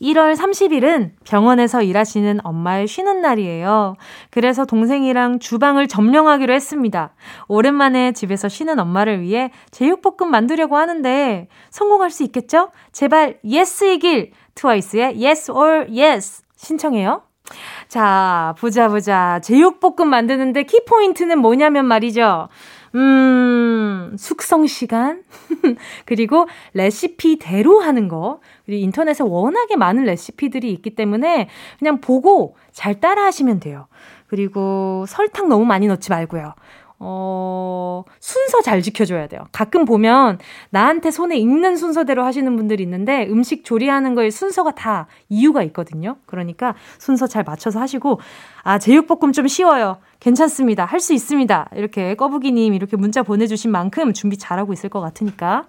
1월 0.00 0.36
30일은 0.36 1.12
병원에서 1.24 1.82
일하시는 1.82 2.40
엄마의 2.44 2.86
쉬는 2.86 3.20
날이에요. 3.20 3.96
그래서 4.30 4.64
동생이랑 4.64 5.38
주방을 5.38 5.88
점령하기로 5.88 6.52
했습니다. 6.52 7.14
오랜만에 7.48 8.12
집에서 8.12 8.48
쉬는 8.48 8.78
엄마를 8.78 9.22
위해 9.22 9.50
제육볶음 9.70 10.30
만들려고 10.30 10.76
하는데 10.76 11.48
성공할 11.70 12.10
수 12.10 12.22
있겠죠? 12.24 12.70
제발 12.92 13.38
예스이길 13.44 14.32
트와이스의 14.54 15.24
yes 15.24 15.50
or 15.50 15.86
yes 15.90 16.42
신청해요. 16.56 17.22
자, 17.88 18.54
보자 18.58 18.88
보자. 18.88 19.40
제육볶음 19.42 20.08
만드는데 20.08 20.64
키포인트는 20.64 21.38
뭐냐면 21.38 21.86
말이죠. 21.86 22.48
음, 22.94 24.16
숙성 24.18 24.66
시간? 24.66 25.22
그리고 26.06 26.46
레시피대로 26.74 27.80
하는 27.80 28.08
거. 28.08 28.40
그리고 28.66 28.82
인터넷에 28.82 29.24
워낙에 29.24 29.76
많은 29.76 30.04
레시피들이 30.04 30.72
있기 30.72 30.94
때문에 30.94 31.48
그냥 31.78 32.00
보고 32.00 32.56
잘 32.72 33.00
따라 33.00 33.24
하시면 33.24 33.60
돼요. 33.60 33.86
그리고 34.26 35.04
설탕 35.08 35.48
너무 35.48 35.64
많이 35.64 35.86
넣지 35.86 36.10
말고요. 36.10 36.54
어, 37.00 38.02
순서 38.18 38.60
잘 38.60 38.82
지켜줘야 38.82 39.28
돼요. 39.28 39.42
가끔 39.52 39.84
보면 39.84 40.38
나한테 40.70 41.10
손에 41.10 41.36
익는 41.36 41.76
순서대로 41.76 42.24
하시는 42.24 42.56
분들이 42.56 42.82
있는데 42.82 43.26
음식 43.30 43.64
조리하는 43.64 44.14
거에 44.14 44.30
순서가 44.30 44.72
다 44.72 45.06
이유가 45.28 45.62
있거든요. 45.64 46.16
그러니까 46.26 46.74
순서 46.98 47.26
잘 47.26 47.44
맞춰서 47.44 47.78
하시고, 47.80 48.20
아, 48.64 48.78
제육볶음 48.78 49.32
좀 49.32 49.46
쉬워요. 49.46 49.98
괜찮습니다. 50.20 50.84
할 50.84 50.98
수 50.98 51.12
있습니다. 51.14 51.70
이렇게 51.76 52.16
꺼부기님 52.16 52.74
이렇게 52.74 52.96
문자 52.96 53.22
보내주신 53.22 53.70
만큼 53.70 54.12
준비 54.12 54.36
잘하고 54.36 54.72
있을 54.72 54.90
것 54.90 55.00
같으니까. 55.00 55.64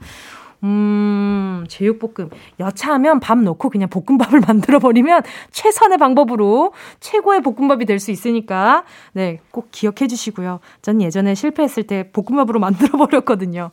음, 0.63 1.65
제육볶음. 1.69 2.29
여차하면 2.59 3.19
밥 3.19 3.37
넣고 3.39 3.69
그냥 3.69 3.89
볶음밥을 3.89 4.41
만들어버리면 4.47 5.23
최선의 5.51 5.97
방법으로 5.97 6.73
최고의 6.99 7.41
볶음밥이 7.41 7.85
될 7.85 7.99
수 7.99 8.11
있으니까, 8.11 8.83
네, 9.13 9.39
꼭 9.51 9.67
기억해 9.71 10.07
주시고요. 10.07 10.59
전 10.81 11.01
예전에 11.01 11.35
실패했을 11.35 11.83
때 11.83 12.11
볶음밥으로 12.11 12.59
만들어버렸거든요. 12.61 13.71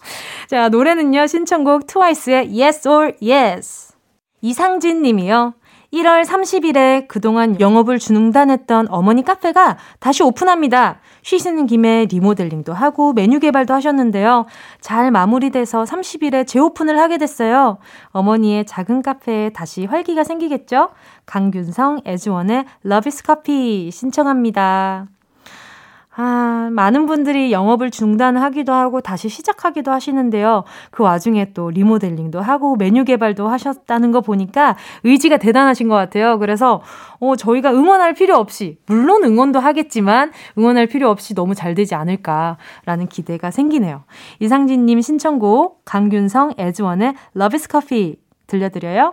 자, 0.49 0.68
노래는요, 0.68 1.27
신청곡 1.27 1.87
트와이스의 1.87 2.61
Yes 2.61 2.88
or 2.88 3.12
Yes. 3.22 3.94
이상진 4.42 5.03
님이요. 5.03 5.55
1월 5.92 6.25
30일에 6.25 7.09
그동안 7.09 7.59
영업을 7.61 7.99
중단했던 7.99 8.88
어머니 8.90 9.25
카페가 9.25 9.79
다시 10.01 10.22
오픈합니다. 10.22 11.01
쉬시는 11.22 11.66
김에 11.66 12.07
리모델링도 12.07 12.72
하고 12.72 13.12
메뉴 13.12 13.40
개발도 13.40 13.75
하셨는데요. 13.75 14.46
잘 14.81 15.11
마무리돼서 15.11 15.85
30일에 15.85 16.46
재오픈을 16.46 16.99
하게 17.01 17.18
됐어요. 17.18 17.79
어머니의 18.11 18.66
작은 18.66 19.03
카페에 19.03 19.51
다시 19.51 19.85
활기가 19.85 20.25
생기겠죠? 20.25 20.90
강균성, 21.25 22.03
에즈원의 22.05 22.64
러비스 22.83 23.25
커피 23.25 23.90
신청합니다. 23.90 25.07
아, 26.18 26.70
많은 26.72 27.05
분들이 27.05 27.52
영업을 27.52 27.90
중단하기도 27.90 28.72
하고 28.72 29.02
다시 29.02 29.29
시작하기도 29.29 29.92
하시는데요. 29.92 30.64
그 30.90 31.02
와중에 31.02 31.52
또 31.52 31.68
리모델링도 31.70 32.40
하고 32.40 32.76
메뉴 32.76 33.05
개발도 33.05 33.46
하셨다는 33.48 34.12
거 34.12 34.22
보니까 34.22 34.76
의지가 35.05 35.37
대단하신 35.37 35.88
것 35.88 35.94
같아요. 35.94 36.38
그래서, 36.38 36.81
어, 37.20 37.37
저희가 37.37 37.70
응원할 37.70 38.14
필요 38.14 38.37
없이, 38.37 38.79
물론 38.87 39.24
응원도 39.24 39.61
하겠지만 39.61 40.33
응원할 40.57 40.87
필요 40.87 41.11
없이 41.11 41.35
너무 41.35 41.55
잘 41.55 41.74
되지 41.74 41.94
않을까라는 41.94 43.08
기대가 43.10 43.50
생기네요. 43.50 44.04
이상진님 44.40 45.02
신청곡, 45.02 45.85
강균성, 45.85 46.54
에즈원의 46.56 47.14
Love 47.37 47.56
is 47.56 47.69
Coffee 47.71 48.17
들려드려요. 48.46 49.12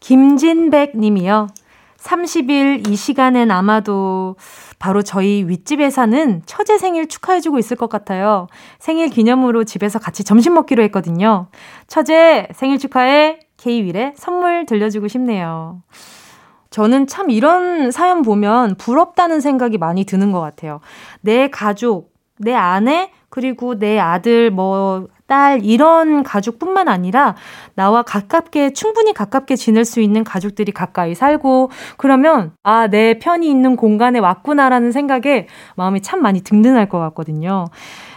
김진백 0.00 0.96
님이요. 0.96 1.46
30일 2.02 2.88
이 2.88 2.96
시간엔 2.96 3.50
아마도 3.50 4.36
바로 4.78 5.02
저희 5.02 5.44
윗집에 5.46 5.90
사는 5.90 6.42
처제 6.44 6.78
생일 6.78 7.08
축하해주고 7.08 7.58
있을 7.58 7.76
것 7.76 7.88
같아요. 7.88 8.48
생일 8.78 9.08
기념으로 9.08 9.64
집에서 9.64 9.98
같이 9.98 10.24
점심 10.24 10.54
먹기로 10.54 10.82
했거든요. 10.84 11.46
처제 11.86 12.48
생일 12.54 12.78
축하해. 12.78 13.38
K-윌에 13.58 14.14
선물 14.16 14.66
들려주고 14.66 15.06
싶네요. 15.06 15.82
저는 16.70 17.06
참 17.06 17.30
이런 17.30 17.92
사연 17.92 18.22
보면 18.22 18.74
부럽다는 18.74 19.40
생각이 19.40 19.78
많이 19.78 20.04
드는 20.04 20.32
것 20.32 20.40
같아요. 20.40 20.80
내 21.20 21.48
가족, 21.48 22.12
내 22.38 22.54
아내, 22.54 23.12
그리고 23.28 23.78
내 23.78 24.00
아들, 24.00 24.50
뭐, 24.50 25.06
딸, 25.32 25.64
이런 25.64 26.22
가족뿐만 26.22 26.88
아니라 26.88 27.36
나와 27.74 28.02
가깝게, 28.02 28.74
충분히 28.74 29.14
가깝게 29.14 29.56
지낼 29.56 29.86
수 29.86 30.02
있는 30.02 30.24
가족들이 30.24 30.72
가까이 30.72 31.14
살고, 31.14 31.70
그러면, 31.96 32.52
아, 32.62 32.88
내 32.88 33.18
편이 33.18 33.48
있는 33.48 33.76
공간에 33.76 34.18
왔구나라는 34.18 34.92
생각에 34.92 35.46
마음이 35.76 36.02
참 36.02 36.20
많이 36.20 36.42
든든할 36.42 36.90
것 36.90 36.98
같거든요. 36.98 37.64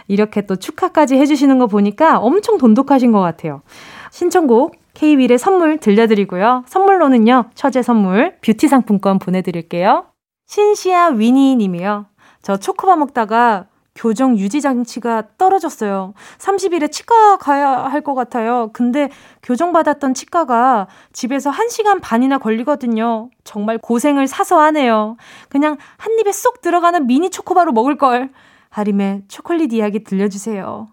이렇게 0.08 0.42
또 0.42 0.56
축하까지 0.56 1.16
해주시는 1.16 1.58
거 1.58 1.68
보니까 1.68 2.18
엄청 2.18 2.58
돈독하신 2.58 3.12
것 3.12 3.20
같아요. 3.20 3.62
신청곡, 4.10 4.74
K-윌의 4.92 5.38
선물 5.38 5.78
들려드리고요. 5.78 6.64
선물로는요, 6.66 7.46
처제 7.54 7.80
선물, 7.80 8.36
뷰티 8.42 8.68
상품권 8.68 9.18
보내드릴게요. 9.18 10.04
신시아 10.48 11.06
위니 11.08 11.56
님이요. 11.56 12.08
저 12.42 12.58
초코바 12.58 12.96
먹다가 12.96 13.68
교정 13.96 14.36
유지 14.38 14.60
장치가 14.60 15.24
떨어졌어요. 15.38 16.14
30일에 16.38 16.92
치과 16.92 17.36
가야 17.38 17.68
할 17.84 18.02
것 18.06 18.14
같아요. 18.14 18.70
근데 18.72 19.08
교정 19.42 19.72
받았던 19.72 20.14
치과가 20.14 20.86
집에서 21.12 21.50
1시간 21.50 22.00
반이나 22.00 22.38
걸리거든요. 22.38 23.30
정말 23.42 23.78
고생을 23.78 24.28
사서 24.28 24.60
하네요. 24.60 25.16
그냥 25.48 25.76
한 25.96 26.16
입에 26.20 26.30
쏙 26.30 26.60
들어가는 26.60 27.06
미니 27.08 27.30
초코바로 27.30 27.72
먹을 27.72 27.96
걸. 27.96 28.30
하림의 28.70 29.22
초콜릿 29.26 29.72
이야기 29.72 30.04
들려주세요. 30.04 30.88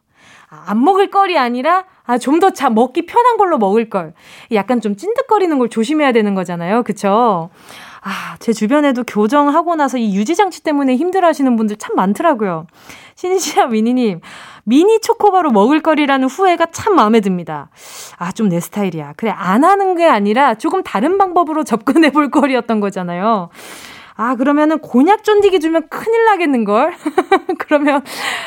아, 0.50 0.64
안 0.68 0.84
먹을 0.84 1.10
걸이 1.12 1.38
아니라 1.38 1.84
아, 2.06 2.18
좀더 2.18 2.52
먹기 2.72 3.06
편한 3.06 3.38
걸로 3.38 3.58
먹을 3.58 3.90
걸. 3.90 4.14
약간 4.54 4.82
좀 4.82 4.96
찐득거리는 4.96 5.58
걸 5.60 5.70
조심해야 5.70 6.14
되는 6.14 6.34
거잖아요. 6.36 6.84
그쵸? 6.84 7.50
아, 8.06 8.36
제 8.40 8.52
주변에도 8.52 9.04
교정하고 9.06 9.76
나서 9.76 9.98
이 9.98 10.14
유지장치 10.16 10.64
때문에 10.64 10.96
힘들어 10.96 11.28
하시는 11.28 11.56
분들 11.56 11.78
참 11.78 11.96
많더라고요. 11.96 12.68
신시아 13.16 13.68
미니님, 13.68 14.20
미니 14.66 15.00
초코바로 15.00 15.52
먹을 15.52 15.82
거리라는 15.82 16.28
후회가 16.28 16.68
참 16.72 16.96
마음에 16.96 17.22
듭니다. 17.22 17.70
아, 18.18 18.32
좀 18.34 18.50
내 18.50 18.60
스타일이야. 18.60 19.14
그래, 19.16 19.32
안 19.36 19.64
하는 19.64 19.96
게 19.96 20.06
아니라 20.06 20.56
조금 20.56 20.84
다른 20.84 21.18
방법으로 21.18 21.64
접근해 21.66 22.12
볼 22.12 22.30
거리였던 22.30 22.82
거잖아요. 22.82 23.50
아, 24.16 24.36
그러면은 24.36 24.80
곤약 24.80 25.24
쫀디기 25.24 25.60
주면 25.62 25.88
큰일 25.90 26.26
나겠는걸? 26.26 26.94
그러면 27.58 28.04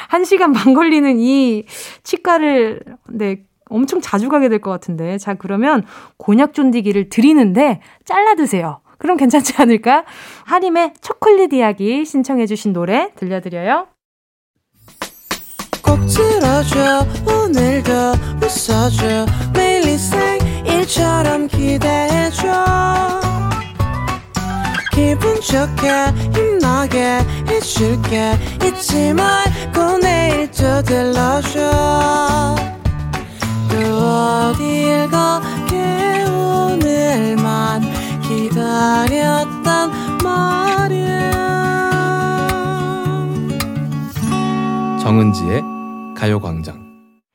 한 0.08 0.24
시간 0.24 0.52
반 0.52 0.74
걸리는 0.74 1.18
이 1.18 1.64
치과를, 2.04 2.80
네, 3.08 3.42
엄청 3.68 4.00
자주 4.00 4.28
가게 4.28 4.48
될 4.48 4.60
것 4.60 4.70
같은데. 4.70 5.18
자, 5.18 5.34
그러면 5.34 5.82
곤약 6.18 6.52
쫀디기를 6.54 7.08
드리는데 7.08 7.80
잘라 8.04 8.34
드세요. 8.36 8.80
그럼 8.98 9.16
괜찮지 9.16 9.54
않을까? 9.58 10.04
하림의 10.44 10.94
초콜릿 11.00 11.52
이야기 11.52 12.04
신청해주신 12.04 12.72
노래 12.72 13.10
들려드려요. 13.16 13.88
꼭 15.82 15.98
들어줘 16.06 17.06
오늘도 17.26 17.92
웃어줘. 18.42 19.26
매일 19.54 19.86
일처럼 20.66 21.46
기대해줘. 21.48 22.46
기분 24.92 25.40
좋게 25.40 25.90
힘나게 26.34 27.20
해줄게. 27.48 28.32
잊지 28.64 29.12
말고 29.12 29.98
내일 29.98 30.50
또 30.50 30.82
들러줘. 30.82 32.56
또 33.68 33.76
어딜 33.76 35.08
가 35.10 35.40
기다렸단 38.56 39.90
말이야 40.24 41.30
정은지의 45.02 45.62
가요광장 46.16 46.86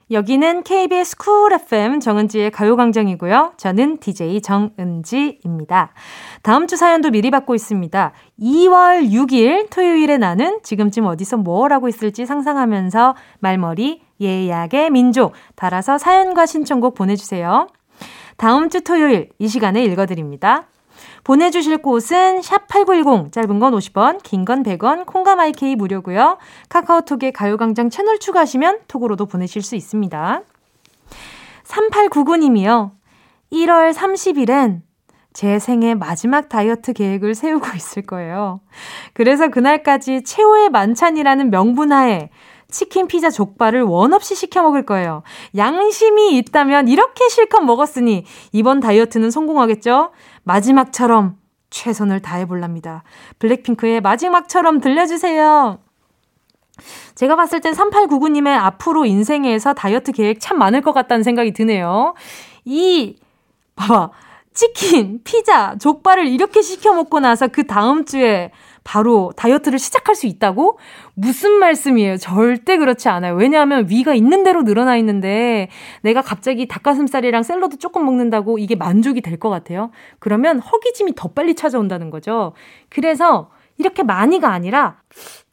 여기는 0.10 0.64
KBS 0.64 1.18
쿨 1.18 1.54
FM 1.54 2.00
정은지의 2.02 2.50
가요광장이고요. 2.52 3.54
저는 3.56 4.00
DJ 4.00 4.42
정은지입니다. 4.42 5.94
다음 6.42 6.68
주 6.68 6.76
사연도 6.76 7.12
미리 7.12 7.30
받고 7.32 7.54
있습니다. 7.56 8.12
2월 8.42 9.10
6일 9.10 9.70
토요일에 9.70 10.18
나는 10.18 10.60
지금쯤 10.64 11.06
어디서 11.06 11.38
뭘 11.38 11.72
하고 11.72 11.88
있을지 11.88 12.26
상상하면서 12.26 13.16
말머리 13.40 14.02
예약의 14.20 14.90
민족 14.90 15.34
달아서 15.56 15.98
사연과 16.00 16.48
신청곡 16.48 16.96
보내주세요. 16.96 17.68
다음 18.36 18.70
주 18.70 18.82
토요일 18.82 19.30
이 19.40 19.48
시간에 19.48 19.84
읽어드립니다. 19.86 20.71
보내주실 21.24 21.78
곳은 21.80 22.40
샵8910, 22.42 23.32
짧은 23.32 23.60
건 23.60 23.74
50원, 23.74 24.22
긴 24.24 24.46
건 24.46 24.64
100원, 24.64 25.06
콩감 25.06 25.40
IK 25.40 25.76
무료고요. 25.76 26.38
카카오톡에 26.70 27.32
가요광장 27.32 27.90
채널 27.90 28.20
추가하시면 28.20 28.80
톡으로도 28.88 29.28
보내실 29.28 29.62
수 29.62 29.76
있습니다. 29.76 30.42
3899님이요. 31.64 32.92
1월 33.52 33.94
30일엔 33.94 34.82
제 35.34 35.60
생애 35.60 35.94
마지막 35.94 36.50
다이어트 36.50 36.94
계획을 36.94 37.36
세우고 37.36 37.68
있을 37.76 38.02
거예요. 38.02 38.60
그래서 39.14 39.48
그날까지 39.48 40.24
최후의 40.24 40.70
만찬이라는 40.70 41.50
명분하에 41.52 42.30
치킨, 42.72 43.08
피자, 43.08 43.30
족발을 43.30 43.84
원 43.84 44.14
없이 44.14 44.36
시켜 44.36 44.64
먹을 44.64 44.86
거예요. 44.86 45.24
양심이 45.56 46.38
있다면 46.38 46.88
이렇게 46.88 47.30
실컷 47.30 47.62
먹었으니 47.62 48.26
이번 48.52 48.80
다이어트는 48.80 49.30
성공하겠죠? 49.30 50.12
마지막처럼 50.44 51.38
최선을 51.70 52.22
다해볼랍니다. 52.22 53.04
블랙핑크의 53.40 54.02
마지막처럼 54.02 54.82
들려주세요. 54.82 55.80
제가 57.16 57.36
봤을 57.36 57.62
땐 57.62 57.74
3899님의 57.74 58.58
앞으로 58.58 59.06
인생에서 59.06 59.74
다이어트 59.74 60.12
계획 60.12 60.40
참 60.40 60.58
많을 60.58 60.82
것 60.82 60.94
같다는 60.94 61.24
생각이 61.24 61.54
드네요. 61.54 62.16
이, 62.66 63.18
봐봐. 63.76 64.12
치킨, 64.54 65.22
피자, 65.24 65.78
족발을 65.78 66.28
이렇게 66.28 66.62
시켜 66.62 66.94
먹고 66.94 67.20
나서 67.20 67.48
그 67.48 67.66
다음 67.66 68.04
주에 68.04 68.52
바로 68.84 69.32
다이어트를 69.36 69.78
시작할 69.80 70.16
수 70.16 70.26
있다고? 70.26 70.80
무슨 71.14 71.54
말씀이에요? 71.54 72.18
절대 72.18 72.78
그렇지 72.78 73.10
않아요. 73.10 73.36
왜냐하면 73.36 73.88
위가 73.90 74.14
있는 74.16 74.44
대로 74.44 74.64
늘어나 74.64 74.98
있는데 74.98 75.70
내가 76.02 76.22
갑자기 76.22 76.68
닭가슴살이랑 76.68 77.44
샐러드 77.44 77.78
조금 77.78 78.06
먹는다고 78.06 78.58
이게 78.58 78.76
만족이 78.76 79.22
될 79.22 79.38
것 79.42 79.50
같아요. 79.50 79.90
그러면 80.20 80.60
허기짐이 80.60 81.14
더 81.16 81.30
빨리 81.30 81.56
찾아온다는 81.56 82.10
거죠. 82.12 82.54
그래서 82.90 83.50
이렇게 83.78 84.04
많이가 84.04 84.52
아니라 84.52 84.98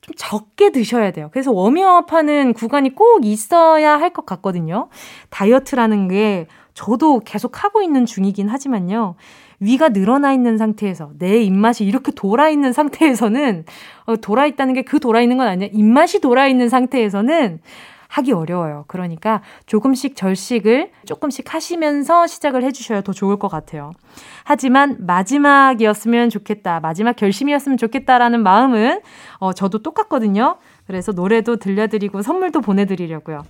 좀 0.03 0.15
적게 0.17 0.71
드셔야 0.73 1.11
돼요. 1.13 1.29
그래서 1.33 1.53
워밍업 1.53 2.13
하는 2.13 2.53
구간이 2.53 2.95
꼭 2.95 3.25
있어야 3.25 3.99
할 3.99 4.11
것 4.11 4.27
같거든요. 4.27 4.89
다이어트라는 5.31 6.09
게 6.09 6.47
저도 6.75 7.21
계속 7.21 7.65
하고 7.65 7.83
있는 7.83 8.05
중이긴 8.07 8.49
하지만요. 8.49 9.17
위가 9.61 9.91
늘어나 9.91 10.33
있는 10.33 10.59
상태에서 10.59 11.11
내 11.19 11.43
입맛이 11.43 11.85
이렇게 11.85 12.13
돌아 12.13 12.49
있는 12.49 12.73
상태에서는 12.73 13.65
어, 14.07 14.17
돌아 14.17 14.47
있다는 14.47 14.75
게 14.75 14.83
그 14.83 15.01
돌아 15.01 15.21
있는 15.21 15.37
건 15.37 15.49
아니야. 15.49 15.69
입맛이 15.73 16.21
돌아 16.21 16.47
있는 16.47 16.69
상태에서는 16.69 17.61
하기 18.11 18.33
어려워요. 18.33 18.85
그러니까 18.89 19.43
조금씩 19.67 20.17
절식을 20.17 20.93
조금씩 21.05 21.53
하시면서 21.53 22.27
시작을 22.27 22.63
해주셔야 22.65 23.03
더 23.03 23.13
좋을 23.13 23.39
것 23.39 23.49
같아요. 23.49 23.93
하지만 24.45 24.97
마지막이었으면 25.01 26.31
좋겠다. 26.31 26.81
마지막 26.81 27.17
결심이었으면 27.17 27.77
좋겠다라는 27.77 28.43
마음은 28.43 29.03
어, 29.41 29.53
저도 29.53 29.83
똑같거든요. 29.83 30.57
그래서 30.87 31.13
노래도 31.13 31.57
들려드리고 31.57 32.23
선물도 32.23 32.63
보내드리려고요. 32.63 33.43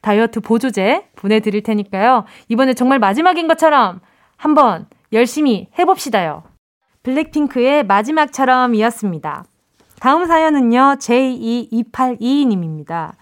다이어트 0.00 0.40
보조제 0.40 1.08
보내드릴 1.16 1.62
테니까요. 1.62 2.24
이번에 2.48 2.72
정말 2.72 2.98
마지막인 2.98 3.46
것처럼 3.48 4.00
한번 4.38 4.86
열심히 5.12 5.68
해봅시다요. 5.78 6.42
블랙핑크의 7.02 7.84
마지막처럼 7.84 8.74
이었습니다. 8.74 9.44
다음 10.00 10.26
사연은요, 10.26 10.96
J2282님입니다. 10.98 13.12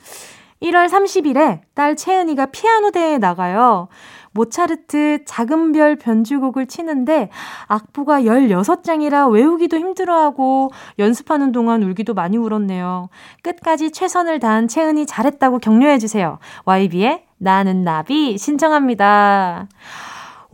1월 0.63 0.89
30일에 0.89 1.61
딸 1.75 1.95
채은이가 1.95 2.47
피아노 2.47 2.91
대회에 2.91 3.19
나가요. 3.19 3.89
모차르트 4.33 5.25
작은 5.27 5.73
별 5.73 5.97
변주곡을 5.97 6.67
치는데 6.67 7.29
악보가 7.69 8.23
16장이라 8.23 9.31
외우기도 9.31 9.79
힘들어하고 9.79 10.71
연습하는 10.99 11.53
동안 11.53 11.83
울기도 11.83 12.15
많이 12.15 12.37
울었네요. 12.37 13.11
끝까지 13.43 13.93
최선을 13.93 14.41
다한 14.41 14.67
채은이 14.67 15.07
잘했다고 15.07 15.61
격려해주세요. 15.61 16.41
YB의 16.65 17.27
나는 17.39 17.85
나비 17.85 18.37
신청합니다. 18.37 19.69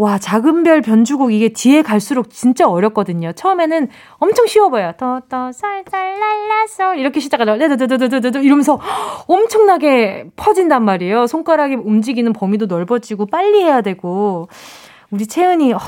와, 0.00 0.16
작은 0.16 0.62
별 0.62 0.80
변주곡 0.80 1.30
이게 1.30 1.50
뒤에 1.50 1.82
갈수록 1.82 2.30
진짜 2.30 2.66
어렵거든요. 2.66 3.32
처음에는 3.32 3.88
엄청 4.16 4.46
쉬워 4.46 4.70
보여요. 4.70 4.92
솔솔 5.52 6.14
랄라솔 6.18 6.98
이렇게 6.98 7.20
시작하죠. 7.20 7.56
레드드드드드드 7.56 8.38
이러면서 8.38 8.80
엄청나게 9.26 10.30
퍼진단 10.36 10.86
말이에요. 10.86 11.26
손가락이 11.26 11.74
움직이는 11.74 12.32
범위도 12.32 12.64
넓어지고 12.64 13.26
빨리 13.26 13.62
해야 13.62 13.82
되고 13.82 14.48
우리 15.10 15.26
채은이 15.26 15.74
어, 15.74 15.78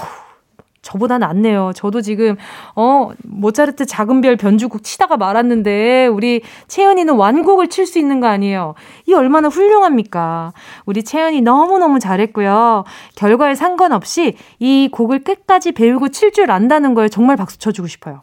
저보다 0.82 1.18
낫네요. 1.18 1.72
저도 1.74 2.00
지금, 2.02 2.36
어, 2.74 3.10
모차르트 3.24 3.86
작은 3.86 4.20
별 4.20 4.36
변주곡 4.36 4.82
치다가 4.82 5.16
말았는데, 5.16 6.08
우리 6.08 6.42
채연이는 6.66 7.14
완곡을 7.14 7.68
칠 7.68 7.86
수 7.86 7.98
있는 7.98 8.20
거 8.20 8.26
아니에요. 8.26 8.74
이 9.06 9.14
얼마나 9.14 9.48
훌륭합니까? 9.48 10.52
우리 10.86 11.02
채연이 11.02 11.40
너무너무 11.40 11.98
잘했고요. 11.98 12.84
결과에 13.16 13.54
상관없이 13.54 14.36
이 14.58 14.88
곡을 14.90 15.24
끝까지 15.24 15.72
배우고 15.72 16.08
칠 16.08 16.32
줄 16.32 16.50
안다는 16.50 16.94
걸 16.94 17.10
정말 17.10 17.36
박수 17.36 17.58
쳐 17.58 17.72
주고 17.72 17.86
싶어요. 17.88 18.20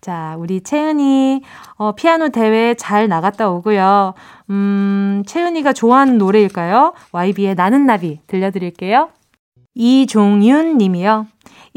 자, 0.00 0.36
우리 0.38 0.60
채은이, 0.60 1.42
어, 1.76 1.92
피아노 1.92 2.28
대회 2.28 2.74
잘 2.74 3.08
나갔다 3.08 3.48
오고요. 3.50 4.14
음, 4.50 5.22
채은이가 5.26 5.72
좋아하는 5.72 6.18
노래일까요? 6.18 6.92
YB의 7.12 7.54
나는 7.56 7.86
나비 7.86 8.20
들려드릴게요. 8.26 9.08
이종윤 9.74 10.76
님이요. 10.78 11.26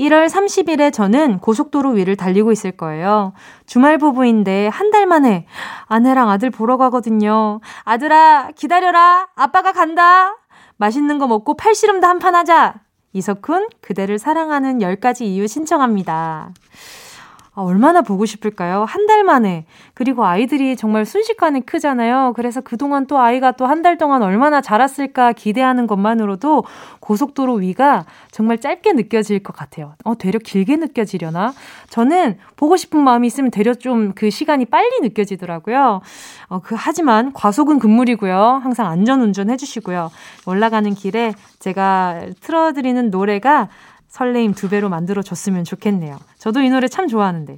1월 0.02 0.28
30일에 0.30 0.92
저는 0.92 1.40
고속도로 1.40 1.92
위를 1.92 2.16
달리고 2.16 2.52
있을 2.52 2.72
거예요. 2.72 3.34
주말 3.66 3.98
부부인데 3.98 4.68
한 4.68 4.92
달 4.92 5.06
만에 5.06 5.46
아내랑 5.86 6.30
아들 6.30 6.50
보러 6.50 6.76
가거든요. 6.78 7.62
아들아, 7.84 8.50
기다려라. 8.58 9.30
아빠가 9.36 9.72
간다. 9.72 10.36
맛있는 10.78 11.18
거 11.18 11.28
먹고 11.28 11.56
팔씨름도 11.56 12.06
한 12.08 12.20
판 12.20 12.36
하자. 12.36 12.76
이석훈, 13.14 13.70
그대를 13.82 14.20
사랑하는 14.20 14.80
10가지 14.80 15.22
이유 15.24 15.48
신청합니다. 15.48 16.52
아, 17.54 17.62
얼마나 17.64 18.02
보고 18.02 18.26
싶을까요? 18.26 18.86
한 18.88 19.08
달 19.08 19.26
만에. 19.26 19.66
그리고 19.94 20.24
아이들이 20.26 20.78
정말 20.78 21.06
순식간에 21.06 21.60
크잖아요. 21.62 22.32
그래서 22.36 22.62
그동안 22.62 23.08
또 23.08 23.20
아이가 23.20 23.52
또 23.52 23.66
한 23.66 23.82
달 23.82 23.98
동안 23.98 24.22
얼마나 24.24 24.62
자랐을까 24.62 25.34
기대하는 25.34 25.86
것만으로도 25.86 26.64
고속도로 27.02 27.56
위가 27.56 28.06
정말 28.32 28.58
짧게 28.60 28.94
느껴질 28.94 29.44
것 29.44 29.54
같아요. 29.54 29.96
어, 30.06 30.18
되려 30.18 30.40
길게 30.40 30.78
느껴지려나? 30.78 31.54
저는 31.90 32.38
보고 32.56 32.78
싶은 32.78 33.02
마음이 33.02 33.28
있으면 33.28 33.52
되려 33.52 33.74
좀 33.74 34.14
그 34.16 34.30
시간이 34.30 34.66
빨리 34.66 35.02
느껴지더라고요. 35.02 36.02
어, 36.48 36.60
그, 36.60 36.76
하지만 36.78 37.34
과속은 37.34 37.80
금물이고요. 37.80 38.62
항상 38.64 38.88
안전 38.88 39.20
운전 39.22 39.50
해주시고요. 39.50 40.10
올라가는 40.46 40.94
길에 40.94 41.34
제가 41.60 42.22
틀어드리는 42.40 43.10
노래가 43.10 43.68
설레임 44.12 44.54
두 44.54 44.70
배로 44.70 44.90
만들어줬으면 44.90 45.64
좋겠네요. 45.64 46.18
저도 46.38 46.62
이 46.62 46.70
노래 46.70 46.88
참 46.88 47.08
좋아하는데. 47.08 47.58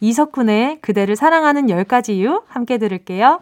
이석훈의 0.00 0.80
그대를 0.82 1.16
사랑하는 1.16 1.66
10가지 1.66 2.10
이유 2.10 2.42
함께 2.46 2.76
들을게요. 2.78 3.40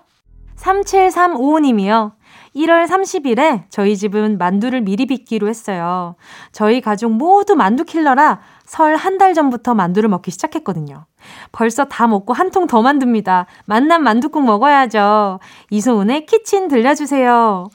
37355님이요. 0.57 2.13
1월 2.55 2.87
30일에 2.87 3.65
저희 3.69 3.97
집은 3.97 4.39
만두를 4.39 4.83
미리 4.83 5.07
빚기로 5.07 5.49
했어요. 5.49 6.15
저희 6.53 6.81
가족 6.81 7.11
모두 7.13 7.57
만두 7.57 7.85
킬러라 7.85 8.41
설 8.65 8.95
한 8.97 9.19
달 9.19 9.35
전부터 9.35 9.75
만두를 9.75 10.09
먹기 10.09 10.31
시작했거든요. 10.31 11.07
벌써 11.51 11.85
다 11.85 12.07
먹고 12.07 12.33
한 12.33 12.51
통 12.51 12.67
더 12.69 12.81
만듭니다. 12.83 13.47
만난 13.65 14.03
만두국 14.05 14.45
먹어야죠. 14.45 15.41
이소은의 15.71 16.27
키친 16.27 16.69
들려주세요. 16.69 17.69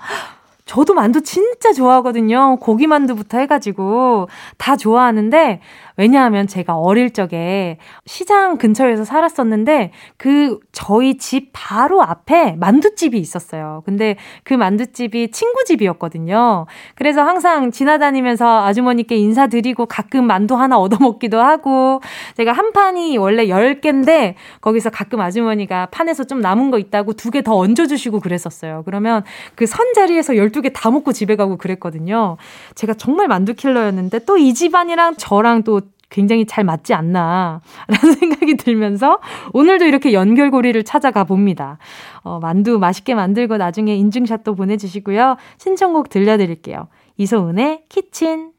저도 0.67 0.93
만두 0.93 1.21
진짜 1.21 1.73
좋아하거든요. 1.73 2.57
고기 2.57 2.87
만두부터 2.87 3.39
해가지고 3.39 4.27
다 4.57 4.75
좋아하는데 4.75 5.61
왜냐하면 5.97 6.47
제가 6.47 6.75
어릴 6.77 7.11
적에 7.11 7.77
시장 8.05 8.57
근처에서 8.57 9.03
살았었는데 9.03 9.91
그 10.17 10.59
저희 10.71 11.17
집 11.17 11.49
바로 11.53 12.01
앞에 12.03 12.53
만두집이 12.53 13.17
있었어요. 13.17 13.81
근데 13.85 14.15
그 14.43 14.53
만두집이 14.53 15.31
친구 15.31 15.63
집이었거든요. 15.65 16.65
그래서 16.95 17.23
항상 17.23 17.71
지나다니면서 17.71 18.65
아주머니께 18.65 19.15
인사드리고 19.15 19.87
가끔 19.87 20.25
만두 20.25 20.55
하나 20.55 20.77
얻어먹기도 20.77 21.39
하고 21.41 22.01
제가 22.35 22.53
한 22.53 22.71
판이 22.73 23.17
원래 23.17 23.47
10개인데 23.47 24.35
거기서 24.61 24.89
가끔 24.91 25.19
아주머니가 25.21 25.87
판에서 25.87 26.23
좀 26.25 26.39
남은 26.39 26.71
거 26.71 26.77
있다고 26.79 27.13
두 27.13 27.31
개 27.31 27.41
더 27.41 27.55
얹어주시고 27.57 28.19
그랬었어요. 28.19 28.83
그러면 28.85 29.23
그 29.55 29.65
선 29.67 29.93
자리에서 29.93 30.33
12개 30.33 30.71
다 30.73 30.89
먹고 30.91 31.11
집에 31.11 31.35
가고 31.35 31.57
그랬거든요. 31.57 32.37
제가 32.75 32.93
정말 32.93 33.27
만두 33.27 33.53
킬러였는데 33.53 34.19
또 34.25 34.37
이 34.37 34.53
집안이랑 34.53 35.15
저랑 35.17 35.63
또 35.63 35.81
굉장히 36.09 36.45
잘 36.45 36.63
맞지 36.63 36.93
않나, 36.93 37.61
라는 37.87 38.13
생각이 38.13 38.55
들면서 38.57 39.19
오늘도 39.53 39.85
이렇게 39.85 40.13
연결고리를 40.13 40.81
찾아가 40.83 41.23
봅니다. 41.23 41.77
어, 42.23 42.39
만두 42.39 42.79
맛있게 42.79 43.15
만들고 43.15 43.57
나중에 43.57 43.95
인증샷도 43.95 44.55
보내주시고요. 44.55 45.37
신청곡 45.57 46.09
들려드릴게요. 46.09 46.87
이소은의 47.17 47.83
키친. 47.89 48.51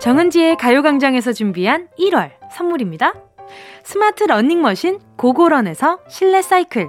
정은지의 0.00 0.56
가요광장에서 0.56 1.32
준비한 1.32 1.88
1월 1.98 2.30
선물입니다. 2.50 3.12
스마트 3.82 4.24
러닝머신 4.24 5.00
고고런에서 5.16 5.98
실내 6.08 6.40
사이클. 6.40 6.88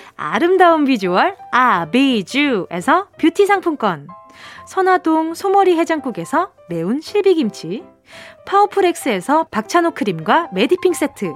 아름다운 0.23 0.85
비주얼 0.85 1.35
아비주에서 1.51 3.07
뷰티 3.17 3.47
상품권. 3.47 4.07
선화동 4.67 5.33
소머리 5.33 5.75
해장국에서 5.79 6.51
매운 6.69 7.01
실비김치. 7.01 7.83
파워풀엑스에서 8.45 9.45
박찬호 9.45 9.91
크림과 9.91 10.49
메디핑 10.53 10.93
세트. 10.93 11.33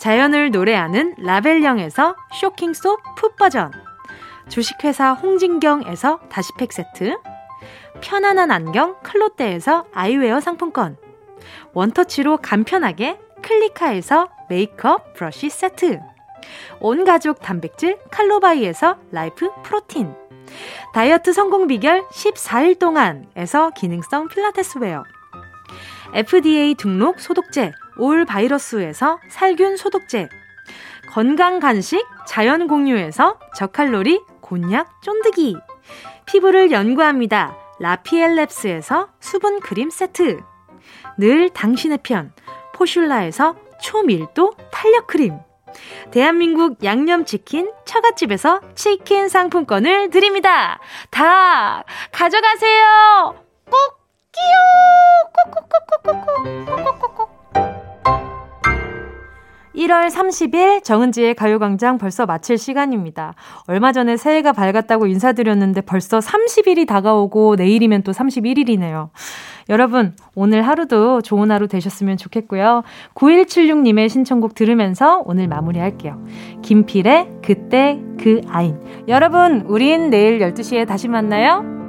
자연을 0.00 0.50
노래하는 0.50 1.14
라벨령에서 1.18 2.16
쇼킹소 2.40 2.98
풋버전. 3.18 3.70
주식회사 4.48 5.12
홍진경에서 5.12 6.22
다시팩 6.28 6.72
세트. 6.72 7.16
편안한 8.00 8.50
안경 8.50 8.96
클로떼에서 9.04 9.86
아이웨어 9.94 10.40
상품권. 10.40 10.96
one 11.72 11.92
touch로 11.92 12.38
간편하게 12.38 13.20
클리카에서 13.42 14.28
메이크업 14.48 15.14
브러쉬 15.14 15.50
세트 15.50 16.11
온 16.80 17.04
가족 17.04 17.40
단백질 17.40 17.98
칼로바이에서 18.10 18.96
라이프 19.10 19.50
프로틴. 19.62 20.14
다이어트 20.92 21.32
성공 21.32 21.66
비결 21.66 22.02
14일 22.08 22.78
동안에서 22.78 23.70
기능성 23.70 24.28
필라테스 24.28 24.78
웨어. 24.78 25.04
FDA 26.14 26.74
등록 26.74 27.20
소독제 27.20 27.72
올 27.98 28.24
바이러스에서 28.24 29.18
살균 29.30 29.76
소독제. 29.76 30.28
건강 31.10 31.60
간식 31.60 32.04
자연 32.26 32.68
공유에서 32.68 33.38
저칼로리 33.56 34.22
곤약 34.40 35.02
쫀득이. 35.02 35.56
피부를 36.26 36.70
연구합니다. 36.70 37.56
라피엘랩스에서 37.80 39.08
수분 39.20 39.60
크림 39.60 39.90
세트. 39.90 40.40
늘 41.18 41.50
당신의 41.50 41.98
편 42.02 42.32
포슐라에서 42.74 43.56
초밀도 43.80 44.54
탄력 44.70 45.06
크림. 45.06 45.38
대한민국 46.10 46.82
양념치킨 46.84 47.70
처갓집에서 47.84 48.60
치킨 48.74 49.28
상품권을 49.28 50.10
드립니다. 50.10 50.78
다 51.10 51.84
가져가세요. 52.12 53.34
꼭 53.70 54.00
끼요. 54.32 54.54
꼭꼭꼭꼭꼭꼭 55.54 56.84
꼭꼭꼭. 56.84 57.41
1월 59.74 60.10
30일 60.10 60.84
정은지의 60.84 61.34
가요광장 61.34 61.98
벌써 61.98 62.26
마칠 62.26 62.58
시간입니다. 62.58 63.34
얼마 63.66 63.92
전에 63.92 64.16
새해가 64.16 64.52
밝았다고 64.52 65.06
인사드렸는데 65.06 65.82
벌써 65.82 66.18
30일이 66.18 66.86
다가오고 66.86 67.56
내일이면 67.56 68.02
또 68.02 68.12
31일이네요. 68.12 69.10
여러분, 69.68 70.14
오늘 70.34 70.62
하루도 70.62 71.22
좋은 71.22 71.50
하루 71.50 71.68
되셨으면 71.68 72.16
좋겠고요. 72.16 72.82
9176님의 73.14 74.08
신청곡 74.08 74.54
들으면서 74.54 75.22
오늘 75.24 75.48
마무리할게요. 75.48 76.24
김필의 76.62 77.28
그때 77.44 78.00
그 78.18 78.40
아인. 78.48 78.78
여러분, 79.08 79.62
우린 79.66 80.10
내일 80.10 80.40
12시에 80.40 80.86
다시 80.86 81.08
만나요. 81.08 81.81